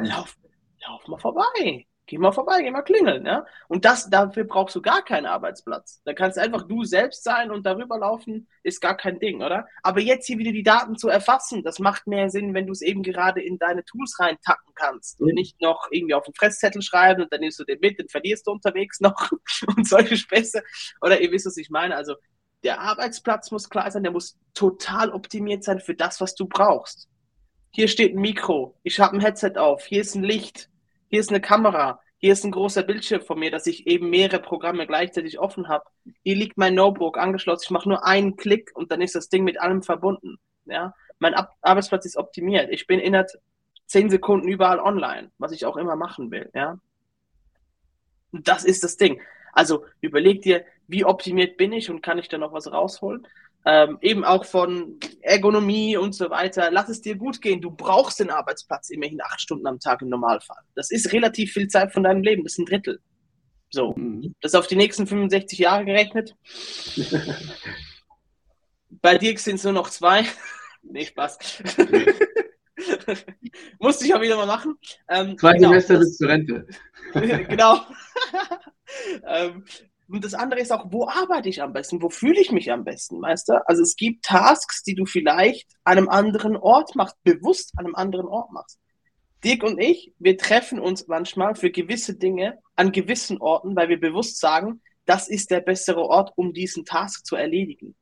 Lauf, 0.03 0.37
lauf 0.79 1.07
mal 1.07 1.17
vorbei 1.17 1.85
geh 2.07 2.17
mal 2.17 2.31
vorbei, 2.31 2.61
geh 2.61 2.71
mal 2.71 2.81
klingeln, 2.81 3.25
ja. 3.25 3.45
Und 3.67 3.85
das, 3.85 4.09
dafür 4.09 4.43
brauchst 4.43 4.75
du 4.75 4.81
gar 4.81 5.03
keinen 5.03 5.25
Arbeitsplatz. 5.25 6.01
Da 6.03 6.13
kannst 6.13 6.37
du 6.37 6.41
einfach 6.41 6.67
du 6.67 6.83
selbst 6.83 7.23
sein 7.23 7.51
und 7.51 7.65
darüber 7.65 7.97
laufen, 7.97 8.47
ist 8.63 8.81
gar 8.81 8.97
kein 8.97 9.19
Ding, 9.19 9.41
oder? 9.41 9.67
Aber 9.81 10.01
jetzt 10.01 10.27
hier 10.27 10.37
wieder 10.37 10.51
die 10.51 10.63
Daten 10.63 10.97
zu 10.97 11.07
erfassen, 11.07 11.63
das 11.63 11.79
macht 11.79 12.07
mehr 12.07 12.29
Sinn, 12.29 12.53
wenn 12.53 12.65
du 12.65 12.73
es 12.73 12.81
eben 12.81 13.03
gerade 13.03 13.41
in 13.41 13.57
deine 13.57 13.85
Tools 13.85 14.19
reintacken 14.19 14.73
kannst 14.75 15.21
und 15.21 15.29
mhm. 15.29 15.35
nicht 15.35 15.61
noch 15.61 15.87
irgendwie 15.91 16.13
auf 16.13 16.25
den 16.25 16.33
Fresszettel 16.33 16.81
schreiben 16.81 17.23
und 17.23 17.31
dann 17.31 17.39
nimmst 17.39 17.59
du 17.59 17.63
den 17.63 17.79
mit, 17.79 17.99
den 17.99 18.09
verlierst 18.09 18.45
du 18.47 18.51
unterwegs 18.51 18.99
noch 19.01 19.31
und 19.67 19.87
solche 19.87 20.17
Späße. 20.17 20.61
Oder 21.01 21.21
ihr 21.21 21.31
wisst, 21.31 21.45
was 21.45 21.57
ich 21.57 21.69
meine. 21.69 21.95
Also, 21.95 22.15
der 22.63 22.79
Arbeitsplatz 22.79 23.51
muss 23.51 23.69
klar 23.69 23.89
sein, 23.89 24.03
der 24.03 24.11
muss 24.11 24.37
total 24.53 25.11
optimiert 25.11 25.63
sein 25.63 25.79
für 25.79 25.95
das, 25.95 26.21
was 26.21 26.35
du 26.35 26.45
brauchst. 26.47 27.07
Hier 27.71 27.87
steht 27.87 28.13
ein 28.13 28.21
Mikro, 28.21 28.77
ich 28.83 28.99
habe 28.99 29.15
ein 29.15 29.21
Headset 29.21 29.53
auf, 29.55 29.85
hier 29.85 30.01
ist 30.01 30.15
ein 30.15 30.23
Licht, 30.23 30.69
hier 31.11 31.19
ist 31.19 31.29
eine 31.29 31.41
Kamera, 31.41 31.99
hier 32.17 32.31
ist 32.31 32.45
ein 32.45 32.51
großer 32.51 32.83
Bildschirm 32.83 33.21
von 33.21 33.37
mir, 33.37 33.51
dass 33.51 33.67
ich 33.67 33.85
eben 33.85 34.09
mehrere 34.09 34.39
Programme 34.39 34.87
gleichzeitig 34.87 35.39
offen 35.39 35.67
habe. 35.67 35.83
Hier 36.23 36.35
liegt 36.35 36.57
mein 36.57 36.73
Notebook 36.73 37.17
angeschlossen, 37.17 37.65
ich 37.65 37.71
mache 37.71 37.89
nur 37.89 38.05
einen 38.05 38.37
Klick 38.37 38.71
und 38.73 38.91
dann 38.91 39.01
ist 39.01 39.15
das 39.15 39.27
Ding 39.27 39.43
mit 39.43 39.59
allem 39.59 39.83
verbunden. 39.83 40.39
Ja? 40.65 40.95
Mein 41.19 41.33
Ab 41.33 41.53
Arbeitsplatz 41.61 42.05
ist 42.05 42.15
optimiert. 42.15 42.69
Ich 42.71 42.87
bin 42.87 42.99
innerhalb 42.99 43.29
zehn 43.87 44.09
Sekunden 44.09 44.47
überall 44.47 44.79
online, 44.79 45.31
was 45.37 45.51
ich 45.51 45.65
auch 45.65 45.75
immer 45.75 45.97
machen 45.97 46.31
will. 46.31 46.49
Ja? 46.53 46.79
Das 48.31 48.63
ist 48.63 48.83
das 48.85 48.95
Ding. 48.95 49.21
Also 49.51 49.83
überleg 49.99 50.41
dir, 50.41 50.63
wie 50.87 51.03
optimiert 51.03 51.57
bin 51.57 51.73
ich 51.73 51.89
und 51.89 52.01
kann 52.01 52.19
ich 52.19 52.29
da 52.29 52.37
noch 52.37 52.53
was 52.53 52.71
rausholen? 52.71 53.27
Ähm, 53.65 53.97
eben 54.01 54.23
auch 54.23 54.45
von 54.45 54.99
Ergonomie 55.21 55.97
und 55.97 56.13
so 56.13 56.29
weiter. 56.29 56.71
Lass 56.71 56.89
es 56.89 57.01
dir 57.01 57.15
gut 57.15 57.41
gehen. 57.41 57.61
Du 57.61 57.71
brauchst 57.71 58.19
den 58.19 58.29
Arbeitsplatz 58.29 58.89
immerhin 58.89 59.21
acht 59.21 59.39
Stunden 59.39 59.67
am 59.67 59.79
Tag 59.79 60.01
im 60.01 60.09
Normalfall. 60.09 60.63
Das 60.75 60.89
ist 60.91 61.13
relativ 61.13 61.53
viel 61.53 61.67
Zeit 61.67 61.93
von 61.93 62.03
deinem 62.03 62.23
Leben. 62.23 62.43
Das 62.43 62.53
ist 62.53 62.59
ein 62.59 62.65
Drittel. 62.65 62.99
So, 63.69 63.93
mhm. 63.95 64.35
das 64.41 64.55
auf 64.55 64.67
die 64.67 64.75
nächsten 64.75 65.07
65 65.07 65.59
Jahre 65.59 65.85
gerechnet. 65.85 66.35
Bei 69.01 69.17
dir 69.17 69.37
sind 69.37 69.55
es 69.55 69.63
nur 69.63 69.73
noch 69.73 69.89
zwei. 69.89 70.25
nee, 70.81 71.05
Spaß. 71.05 71.37
Musste 73.79 74.05
ich 74.05 74.13
auch 74.13 74.21
wieder 74.21 74.37
mal 74.37 74.47
machen. 74.47 74.75
Ähm, 75.07 75.37
zwei 75.37 75.53
genau, 75.53 75.69
Semester 75.69 75.99
bis 75.99 76.17
zur 76.17 76.29
Rente. 76.29 76.67
genau. 77.13 77.79
ähm, 79.25 79.63
und 80.11 80.25
das 80.25 80.33
andere 80.33 80.59
ist 80.59 80.71
auch, 80.71 80.87
wo 80.89 81.07
arbeite 81.07 81.47
ich 81.47 81.61
am 81.61 81.73
besten? 81.73 82.01
Wo 82.01 82.09
fühle 82.09 82.41
ich 82.41 82.51
mich 82.51 82.71
am 82.71 82.83
besten, 82.83 83.21
weißt 83.21 83.49
du? 83.49 83.67
Also 83.67 83.81
es 83.81 83.95
gibt 83.95 84.25
Tasks, 84.25 84.83
die 84.83 84.95
du 84.95 85.05
vielleicht 85.05 85.69
an 85.83 85.97
einem 85.97 86.09
anderen 86.09 86.57
Ort 86.57 86.95
machst, 86.95 87.15
bewusst 87.23 87.73
an 87.77 87.85
einem 87.85 87.95
anderen 87.95 88.27
Ort 88.27 88.51
machst. 88.51 88.77
Dirk 89.43 89.63
und 89.63 89.79
ich, 89.79 90.13
wir 90.19 90.37
treffen 90.37 90.79
uns 90.79 91.07
manchmal 91.07 91.55
für 91.55 91.71
gewisse 91.71 92.15
Dinge 92.15 92.59
an 92.75 92.91
gewissen 92.91 93.39
Orten, 93.39 93.75
weil 93.75 93.89
wir 93.89 93.99
bewusst 93.99 94.39
sagen, 94.39 94.81
das 95.05 95.27
ist 95.27 95.49
der 95.49 95.61
bessere 95.61 96.01
Ort, 96.01 96.33
um 96.35 96.53
diesen 96.53 96.85
Task 96.85 97.25
zu 97.25 97.35
erledigen. 97.35 97.95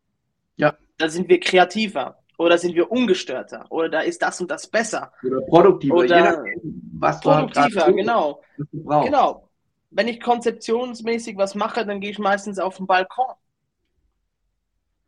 Ja. 0.58 0.76
Da 0.98 1.08
sind 1.10 1.30
wir 1.30 1.40
kreativer 1.40 2.18
oder 2.38 2.58
sind 2.58 2.76
wir 2.76 2.92
ungestörter 2.92 3.66
oder 3.70 3.88
da 3.88 4.02
ist 4.02 4.22
das 4.22 4.42
und 4.42 4.52
das 4.52 4.68
besser. 4.68 5.14
Oder 5.24 5.42
produktiver, 5.42 5.96
oder 5.96 6.20
nachdem, 6.20 6.92
was 6.94 7.20
produktiver, 7.22 7.94
genau. 7.94 8.42
Genau 8.74 9.49
wenn 9.92 10.08
ich 10.08 10.22
konzeptionsmäßig 10.22 11.38
was 11.38 11.56
mache, 11.56 11.86
dann 11.86 12.00
gehe 12.00 12.12
ich 12.12 12.20
meistens 12.20 12.60
auf 12.60 12.78
den 12.78 12.88
Balkon. 12.88 13.34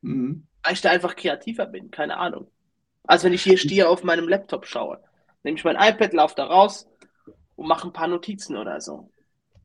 Mhm. 0.01 0.47
Weil 0.63 0.73
ich 0.73 0.81
da 0.81 0.89
einfach 0.89 1.15
kreativer 1.15 1.65
bin, 1.65 1.91
keine 1.91 2.17
Ahnung. 2.17 2.47
Als 3.03 3.23
wenn 3.23 3.33
ich 3.33 3.43
hier 3.43 3.57
stehe 3.57 3.87
auf 3.89 4.03
meinem 4.03 4.27
Laptop 4.27 4.65
schaue. 4.65 5.01
Nehme 5.43 5.57
ich 5.57 5.63
mein 5.63 5.75
iPad, 5.75 6.13
laufe 6.13 6.35
da 6.35 6.45
raus 6.45 6.87
und 7.55 7.67
mache 7.67 7.87
ein 7.87 7.93
paar 7.93 8.07
Notizen 8.07 8.57
oder 8.57 8.79
so. 8.81 9.11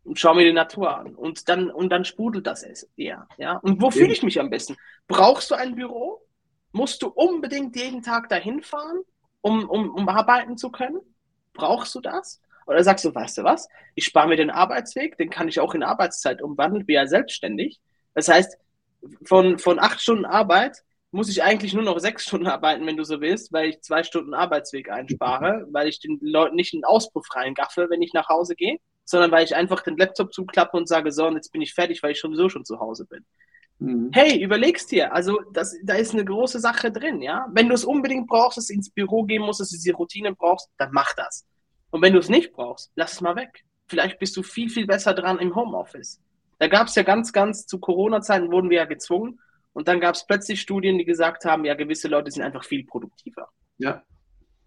Und 0.05 0.19
schaue 0.19 0.37
mir 0.37 0.45
die 0.45 0.53
Natur 0.53 0.97
an. 0.97 1.15
Und 1.15 1.49
dann, 1.49 1.71
und 1.71 1.91
dann 1.91 2.05
sprudelt 2.05 2.47
das 2.47 2.63
eher. 2.97 3.27
Ja? 3.39 3.57
Und 3.57 3.81
wo 3.83 3.91
fühle 3.91 4.13
ich 4.13 4.23
mich 4.23 4.39
am 4.39 4.51
besten? 4.51 4.77
Brauchst 5.09 5.51
du 5.51 5.55
ein 5.55 5.75
Büro? 5.75 6.23
Musst 6.73 7.03
du 7.03 7.09
unbedingt 7.09 7.75
jeden 7.77 8.03
Tag 8.03 8.29
dahin 8.29 8.63
fahren, 8.63 9.03
um, 9.41 9.69
um, 9.69 9.91
um 9.91 10.09
arbeiten 10.09 10.57
zu 10.57 10.71
können? 10.71 11.01
Brauchst 11.55 11.95
du 11.95 12.01
das? 12.01 12.41
Oder 12.67 12.83
sagst 12.83 13.05
du, 13.05 13.15
weißt 13.15 13.39
du 13.39 13.45
was? 13.45 13.69
Ich 13.95 14.05
spare 14.05 14.29
mir 14.29 14.37
den 14.37 14.51
Arbeitsweg, 14.51 15.17
den 15.17 15.31
kann 15.31 15.49
ich 15.49 15.61
auch 15.61 15.75
in 15.75 15.83
Arbeitszeit 15.83 16.43
umwandeln, 16.43 16.85
bin 16.85 16.97
ja 16.97 17.07
selbstständig. 17.07 17.81
Das 18.15 18.29
heißt, 18.29 18.59
von, 19.25 19.59
von 19.59 19.79
acht 19.79 20.01
Stunden 20.01 20.25
Arbeit 20.25 20.83
muss 21.13 21.29
ich 21.29 21.43
eigentlich 21.43 21.73
nur 21.73 21.85
noch 21.85 21.99
sechs 21.99 22.25
Stunden 22.25 22.47
arbeiten, 22.47 22.87
wenn 22.87 22.97
du 22.97 23.05
so 23.05 23.21
willst, 23.21 23.53
weil 23.53 23.71
ich 23.71 23.81
zwei 23.81 24.03
Stunden 24.03 24.35
Arbeitsweg 24.35 24.91
einspare, 24.91 25.67
weil 25.71 25.89
ich 25.89 26.01
den 26.01 26.19
Leuten 26.21 26.57
nicht 26.57 26.75
einen 26.75 26.85
Auspuff 26.85 27.27
reingaffe, 27.35 27.87
wenn 27.89 28.03
ich 28.03 28.13
nach 28.13 28.29
Hause 28.29 28.55
gehe, 28.55 28.79
sondern 29.05 29.31
weil 29.31 29.45
ich 29.45 29.55
einfach 29.55 29.83
den 29.83 29.97
Laptop 29.97 30.35
zuklappe 30.35 30.77
und 30.77 30.89
sage, 30.89 31.13
so, 31.13 31.27
und 31.27 31.37
jetzt 31.37 31.53
bin 31.53 31.63
ich 31.63 31.73
fertig, 31.73 32.03
weil 32.03 32.13
ich 32.13 32.21
sowieso 32.21 32.49
schon 32.49 32.65
zu 32.65 32.81
Hause 32.81 33.07
bin. 33.07 33.25
Mhm. 33.79 34.11
Hey, 34.13 34.43
überlegst 34.43 34.91
dir, 34.91 35.15
also 35.15 35.41
das, 35.53 35.77
da 35.85 35.95
ist 35.95 36.13
eine 36.13 36.25
große 36.25 36.61
Sache 36.61 36.91
drin, 36.91 37.23
ja. 37.23 37.47
Wenn 37.53 37.69
du 37.69 37.75
es 37.75 37.85
unbedingt 37.85 38.27
brauchst, 38.27 38.59
dass 38.59 38.67
du 38.67 38.75
ins 38.75 38.91
Büro 38.91 39.23
gehen 39.25 39.43
musst, 39.43 39.61
dass 39.61 39.71
du 39.71 39.77
diese 39.77 39.95
Routine 39.95 40.35
brauchst, 40.35 40.71
dann 40.79 40.91
mach 40.93 41.15
das. 41.15 41.47
Und 41.90 42.03
wenn 42.03 42.12
du 42.12 42.18
es 42.18 42.29
nicht 42.29 42.53
brauchst, 42.53 42.92
lass 42.94 43.14
es 43.14 43.20
mal 43.20 43.37
weg. 43.37 43.64
Vielleicht 43.87 44.18
bist 44.18 44.37
du 44.37 44.42
viel, 44.42 44.68
viel 44.68 44.87
besser 44.87 45.14
dran 45.14 45.38
im 45.38 45.55
Homeoffice. 45.55 46.20
Da 46.59 46.68
gab 46.68 46.88
es 46.88 46.94
ja 46.94 47.03
ganz, 47.03 47.33
ganz 47.33 47.66
zu 47.66 47.79
Corona-Zeiten 47.79 48.51
wurden 48.51 48.70
wir 48.70 48.79
ja 48.79 48.85
gezwungen. 48.85 49.40
Und 49.72 49.88
dann 49.88 50.01
gab 50.01 50.14
es 50.14 50.27
plötzlich 50.27 50.61
Studien, 50.61 50.99
die 50.99 51.05
gesagt 51.05 51.44
haben, 51.44 51.64
ja, 51.64 51.75
gewisse 51.75 52.09
Leute 52.09 52.31
sind 52.31 52.42
einfach 52.42 52.64
viel 52.64 52.85
produktiver. 52.85 53.49
Ja. 53.79 54.03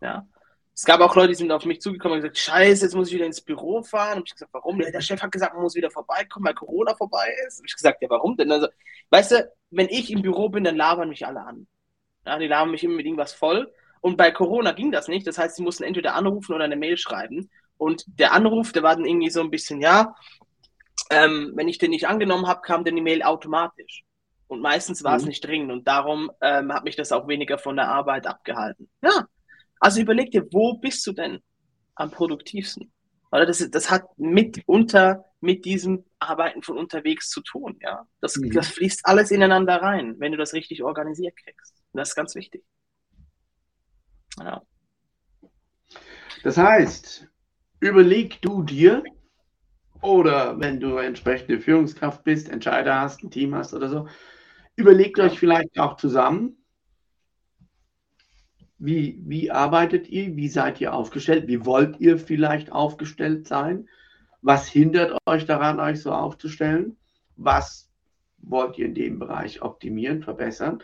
Ja. 0.02 0.28
Es 0.74 0.86
gab 0.86 1.02
auch 1.02 1.16
Leute, 1.16 1.30
die 1.30 1.36
sind 1.36 1.52
auf 1.52 1.66
mich 1.66 1.82
zugekommen 1.82 2.18
und 2.18 2.22
gesagt, 2.22 2.38
scheiße, 2.38 2.86
jetzt 2.86 2.96
muss 2.96 3.10
ich 3.10 3.16
wieder 3.16 3.26
ins 3.26 3.42
Büro 3.42 3.82
fahren. 3.82 4.20
Und 4.20 4.28
ich 4.28 4.34
gesagt, 4.34 4.54
warum? 4.54 4.80
Der 4.80 5.02
Chef 5.02 5.22
hat 5.22 5.32
gesagt, 5.32 5.54
man 5.54 5.64
muss 5.64 5.76
wieder 5.76 5.92
vorbeikommen, 5.92 6.46
weil 6.46 6.54
Corona 6.54 6.96
vorbei 6.96 7.34
ist. 7.48 7.60
Und 7.60 7.66
ich 7.66 7.76
gesagt, 7.76 8.02
ja, 8.02 8.10
warum 8.10 8.38
denn? 8.38 8.52
Also, 8.52 8.68
weißt 9.10 9.32
du, 9.32 9.52
wenn 9.72 9.90
ich 9.90 10.10
im 10.12 10.22
Büro 10.22 10.48
bin, 10.48 10.64
dann 10.64 10.78
labern 10.78 11.10
mich 11.10 11.26
alle 11.26 11.42
an. 11.42 11.68
Ja, 12.26 12.38
die 12.38 12.48
labern 12.48 12.72
mich 12.72 12.84
immer 12.84 12.96
mit 12.96 13.06
irgendwas 13.06 13.34
voll. 13.34 13.74
Und 14.02 14.18
bei 14.18 14.32
Corona 14.32 14.72
ging 14.72 14.92
das 14.92 15.08
nicht. 15.08 15.28
Das 15.28 15.38
heißt, 15.38 15.56
sie 15.56 15.64
mussten 15.64 15.84
entweder 15.84 16.16
anrufen 16.16 16.54
oder 16.54 16.66
eine 16.66 16.76
Mail 16.76 16.98
schreiben. 16.98 17.50
Und 17.78 18.04
der 18.08 18.34
Anruf, 18.34 18.72
der 18.72 18.84
war 18.84 18.96
dann 18.96 19.06
irgendwie 19.06 19.30
so 19.30 19.42
ein 19.42 19.52
bisschen, 19.52 19.82
ja, 19.82 20.16
ähm, 21.10 21.54
wenn 21.56 21.68
ich 21.68 21.78
den 21.78 21.92
nicht 21.92 22.08
angenommen 22.08 22.48
habe, 22.48 22.62
kam 22.62 22.84
dann 22.84 22.96
die 22.96 23.02
Mail 23.02 23.24
automatisch. 23.24 24.04
Und 24.48 24.62
meistens 24.62 25.04
war 25.04 25.14
mhm. 25.14 25.18
es 25.18 25.26
nicht 25.26 25.46
dringend. 25.46 25.72
Und 25.72 25.88
darum 25.88 26.32
ähm, 26.42 26.74
hat 26.74 26.84
mich 26.84 26.96
das 26.96 27.12
auch 27.12 27.28
weniger 27.28 27.58
von 27.58 27.76
der 27.76 27.90
Arbeit 27.90 28.28
abgehalten. 28.28 28.90
Ja, 29.02 29.26
also 29.80 30.02
überleg 30.02 30.32
dir, 30.32 30.46
wo 30.52 30.78
bist 30.78 31.06
du 31.08 31.14
denn 31.14 31.40
am 31.96 32.12
produktivsten? 32.12 32.92
Oder 33.32 33.46
das, 33.46 33.66
das 33.70 33.92
hat 33.92 34.06
mitunter 34.18 35.26
mit 35.40 35.66
diesem 35.66 36.04
Arbeiten 36.18 36.64
von 36.64 36.78
unterwegs 36.78 37.30
zu 37.30 37.42
tun. 37.42 37.78
Ja, 37.82 38.08
das, 38.22 38.36
mhm. 38.38 38.52
das 38.52 38.68
fließt 38.68 39.02
alles 39.04 39.32
ineinander 39.32 39.82
rein, 39.82 40.16
wenn 40.20 40.32
du 40.32 40.38
das 40.38 40.54
richtig 40.54 40.84
organisiert 40.84 41.36
kriegst. 41.38 41.76
Und 41.94 42.00
das 42.00 42.10
ist 42.10 42.16
ganz 42.16 42.36
wichtig. 42.36 42.64
Ja. 44.40 44.62
Das 46.44 46.58
heißt, 46.58 47.28
überleg 47.80 48.42
du 48.42 48.64
dir, 48.64 49.04
oder 50.02 50.60
wenn 50.60 50.80
du 50.80 50.98
entsprechende 50.98 51.60
Führungskraft 51.60 52.24
bist, 52.24 52.50
Entscheider 52.50 53.02
hast, 53.02 53.24
ein 53.24 53.32
Team 53.32 53.56
hast 53.56 53.74
oder 53.74 53.90
so, 53.90 54.08
überlegt 54.76 55.20
euch 55.20 55.38
vielleicht 55.38 55.78
auch 55.80 55.98
zusammen, 55.98 56.56
wie, 58.78 59.22
wie 59.26 59.52
arbeitet 59.52 60.08
ihr, 60.08 60.36
wie 60.38 60.48
seid 60.48 60.80
ihr 60.80 60.94
aufgestellt, 60.94 61.48
wie 61.48 61.66
wollt 61.66 62.00
ihr 62.00 62.18
vielleicht 62.18 62.72
aufgestellt 62.72 63.46
sein, 63.46 63.90
was 64.42 64.70
hindert 64.70 65.18
euch 65.26 65.46
daran, 65.46 65.82
euch 65.82 66.02
so 66.02 66.14
aufzustellen, 66.14 66.96
was 67.36 67.92
wollt 68.38 68.78
ihr 68.78 68.86
in 68.86 68.96
dem 68.96 69.20
Bereich 69.20 69.62
optimieren, 69.62 70.24
verbessern. 70.24 70.82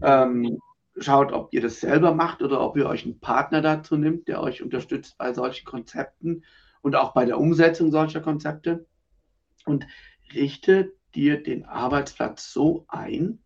Ähm, 0.00 0.60
schaut, 1.00 1.32
ob 1.32 1.52
ihr 1.52 1.60
das 1.60 1.80
selber 1.80 2.14
macht 2.14 2.42
oder 2.42 2.60
ob 2.60 2.76
ihr 2.76 2.86
euch 2.86 3.04
einen 3.04 3.20
Partner 3.20 3.60
dazu 3.60 3.96
nimmt, 3.96 4.28
der 4.28 4.42
euch 4.42 4.62
unterstützt 4.62 5.18
bei 5.18 5.32
solchen 5.32 5.64
Konzepten 5.64 6.44
und 6.82 6.96
auch 6.96 7.12
bei 7.12 7.24
der 7.24 7.38
Umsetzung 7.38 7.90
solcher 7.90 8.20
Konzepte. 8.20 8.86
Und 9.64 9.86
richte 10.34 10.92
dir 11.14 11.42
den 11.42 11.64
Arbeitsplatz 11.64 12.52
so 12.52 12.84
ein 12.88 13.40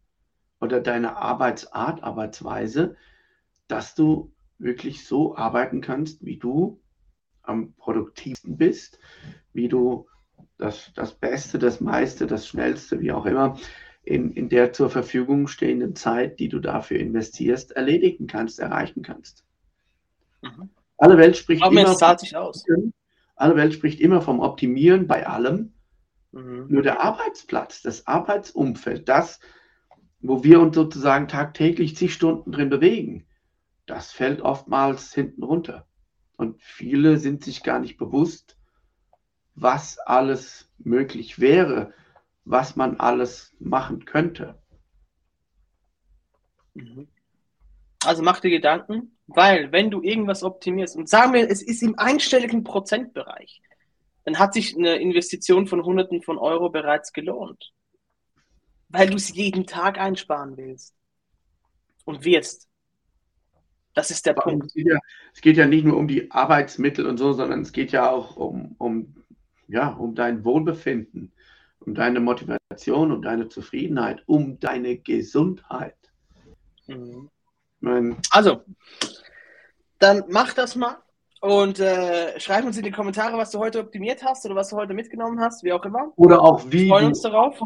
oder 0.60 0.80
deine 0.80 1.16
Arbeitsart, 1.16 2.02
Arbeitsweise, 2.02 2.96
dass 3.66 3.94
du 3.94 4.32
wirklich 4.58 5.06
so 5.06 5.36
arbeiten 5.36 5.80
kannst, 5.80 6.24
wie 6.24 6.38
du 6.38 6.80
am 7.42 7.74
produktivsten 7.74 8.56
bist, 8.56 8.98
wie 9.52 9.68
du 9.68 10.06
das, 10.58 10.92
das 10.94 11.14
Beste, 11.14 11.58
das 11.58 11.80
meiste, 11.80 12.26
das 12.26 12.46
Schnellste, 12.46 13.00
wie 13.00 13.10
auch 13.12 13.26
immer, 13.26 13.58
in, 14.02 14.32
in 14.32 14.48
der 14.48 14.72
zur 14.72 14.90
Verfügung 14.90 15.46
stehenden 15.46 15.94
Zeit, 15.94 16.40
die 16.40 16.48
du 16.48 16.58
dafür 16.58 16.98
investierst, 16.98 17.72
erledigen 17.72 18.26
kannst, 18.26 18.58
erreichen 18.58 19.02
kannst. 19.02 19.44
Mhm. 20.42 20.70
Alle 20.98 21.16
Welt 21.18 21.36
spricht 21.36 21.62
Aber 21.62 21.72
immer 21.72 21.96
vom, 21.96 22.36
aus. 22.36 22.64
Alle 23.36 23.56
Welt 23.56 23.74
spricht 23.74 24.00
immer 24.00 24.20
vom 24.20 24.40
Optimieren 24.40 25.06
bei 25.06 25.26
allem. 25.26 25.72
Mhm. 26.32 26.66
Nur 26.68 26.82
der 26.82 27.00
Arbeitsplatz, 27.00 27.82
das 27.82 28.06
Arbeitsumfeld, 28.06 29.08
das, 29.08 29.40
wo 30.20 30.44
wir 30.44 30.60
uns 30.60 30.74
sozusagen 30.74 31.28
tagtäglich 31.28 31.96
zig 31.96 32.14
Stunden 32.14 32.52
drin 32.52 32.70
bewegen, 32.70 33.26
das 33.86 34.12
fällt 34.12 34.40
oftmals 34.40 35.12
hinten 35.12 35.42
runter. 35.42 35.86
Und 36.36 36.60
viele 36.60 37.18
sind 37.18 37.44
sich 37.44 37.62
gar 37.62 37.78
nicht 37.78 37.98
bewusst, 37.98 38.56
was 39.54 39.98
alles 39.98 40.70
möglich 40.78 41.38
wäre, 41.38 41.92
was 42.44 42.76
man 42.76 42.98
alles 42.98 43.54
machen 43.58 44.04
könnte. 44.04 44.60
Mhm. 46.74 47.08
Also 48.04 48.22
mach 48.22 48.40
dir 48.40 48.50
Gedanken, 48.50 49.16
weil 49.26 49.70
wenn 49.72 49.90
du 49.90 50.02
irgendwas 50.02 50.42
optimierst 50.42 50.96
und 50.96 51.08
sagen 51.08 51.32
wir, 51.32 51.48
es 51.48 51.62
ist 51.62 51.82
im 51.82 51.98
einstelligen 51.98 52.64
Prozentbereich, 52.64 53.62
dann 54.24 54.38
hat 54.38 54.54
sich 54.54 54.76
eine 54.76 54.96
Investition 54.96 55.66
von 55.66 55.84
Hunderten 55.84 56.22
von 56.22 56.38
Euro 56.38 56.70
bereits 56.70 57.12
gelohnt. 57.12 57.72
Weil 58.88 59.08
du 59.08 59.16
es 59.16 59.34
jeden 59.34 59.66
Tag 59.66 59.98
einsparen 59.98 60.56
willst 60.56 60.94
und 62.04 62.24
wirst. 62.24 62.68
Das 63.94 64.10
ist 64.10 64.26
der 64.26 64.34
Punkt. 64.34 64.66
Es 64.66 64.74
geht, 64.74 64.86
ja, 64.86 64.98
es 65.34 65.40
geht, 65.40 65.56
ja, 65.56 65.66
nicht 65.66 65.84
nur 65.84 65.96
um 65.96 66.08
die 66.08 66.30
Arbeitsmittel 66.30 67.06
und 67.06 67.18
so, 67.18 67.32
sondern 67.32 67.60
es 67.60 67.72
geht 67.72 67.92
ja 67.92 68.10
auch 68.10 68.36
um, 68.36 68.74
um, 68.78 69.14
ja, 69.68 69.88
um 69.88 70.14
dein 70.14 70.44
Wohlbefinden 70.44 71.32
um 71.86 71.94
deine 71.94 72.20
Motivation, 72.20 73.12
um 73.12 73.22
deine 73.22 73.48
Zufriedenheit, 73.48 74.22
um 74.26 74.58
deine 74.58 74.96
Gesundheit. 74.98 75.96
Mhm. 76.86 77.30
Mein 77.80 78.16
also, 78.30 78.62
dann 79.98 80.24
mach 80.28 80.52
das 80.54 80.76
mal 80.76 80.98
und 81.40 81.80
äh, 81.80 82.38
schreib 82.38 82.64
uns 82.64 82.76
in 82.76 82.84
die 82.84 82.92
Kommentare, 82.92 83.36
was 83.36 83.50
du 83.50 83.58
heute 83.58 83.80
optimiert 83.80 84.22
hast 84.22 84.44
oder 84.46 84.54
was 84.54 84.70
du 84.70 84.76
heute 84.76 84.94
mitgenommen 84.94 85.40
hast, 85.40 85.64
wie 85.64 85.72
auch 85.72 85.84
immer. 85.84 86.12
Oder 86.16 86.40
auch 86.40 86.64
wie. 86.66 86.82
Wir 86.84 86.88
freuen 86.88 87.06
uns 87.06 87.22
darauf. 87.22 87.58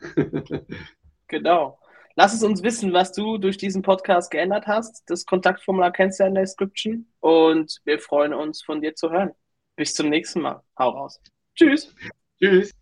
genau. 1.26 1.78
Lass 2.14 2.34
es 2.34 2.42
uns 2.42 2.62
wissen, 2.62 2.92
was 2.92 3.12
du 3.12 3.38
durch 3.38 3.56
diesen 3.56 3.82
Podcast 3.82 4.30
geändert 4.30 4.66
hast. 4.66 5.02
Das 5.08 5.24
Kontaktformular 5.24 5.92
kennst 5.92 6.18
du 6.18 6.24
ja 6.24 6.28
in 6.28 6.34
der 6.34 6.44
Description. 6.44 7.06
Und 7.20 7.80
wir 7.84 7.98
freuen 7.98 8.34
uns, 8.34 8.62
von 8.62 8.80
dir 8.80 8.94
zu 8.94 9.10
hören. 9.10 9.32
Bis 9.74 9.94
zum 9.94 10.08
nächsten 10.08 10.40
Mal. 10.40 10.62
Hau 10.78 10.90
raus. 10.90 11.20
Tschüss. 11.56 11.94
Tschüss. 12.38 12.72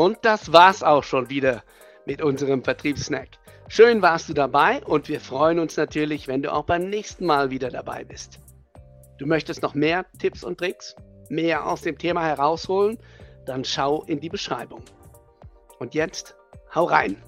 Und 0.00 0.20
das 0.22 0.50
war's 0.50 0.82
auch 0.82 1.04
schon 1.04 1.28
wieder 1.28 1.62
mit 2.06 2.22
unserem 2.22 2.64
Vertriebssnack. 2.64 3.28
Schön 3.68 4.00
warst 4.00 4.30
du 4.30 4.32
dabei 4.32 4.82
und 4.86 5.10
wir 5.10 5.20
freuen 5.20 5.58
uns 5.58 5.76
natürlich, 5.76 6.26
wenn 6.26 6.40
du 6.42 6.50
auch 6.50 6.64
beim 6.64 6.88
nächsten 6.88 7.26
Mal 7.26 7.50
wieder 7.50 7.68
dabei 7.68 8.04
bist. 8.04 8.40
Du 9.18 9.26
möchtest 9.26 9.60
noch 9.60 9.74
mehr 9.74 10.06
Tipps 10.18 10.42
und 10.42 10.56
Tricks, 10.56 10.96
mehr 11.28 11.66
aus 11.66 11.82
dem 11.82 11.98
Thema 11.98 12.24
herausholen, 12.24 12.96
dann 13.44 13.62
schau 13.62 14.02
in 14.04 14.20
die 14.20 14.30
Beschreibung. 14.30 14.82
Und 15.78 15.92
jetzt 15.92 16.34
hau 16.74 16.84
rein! 16.84 17.22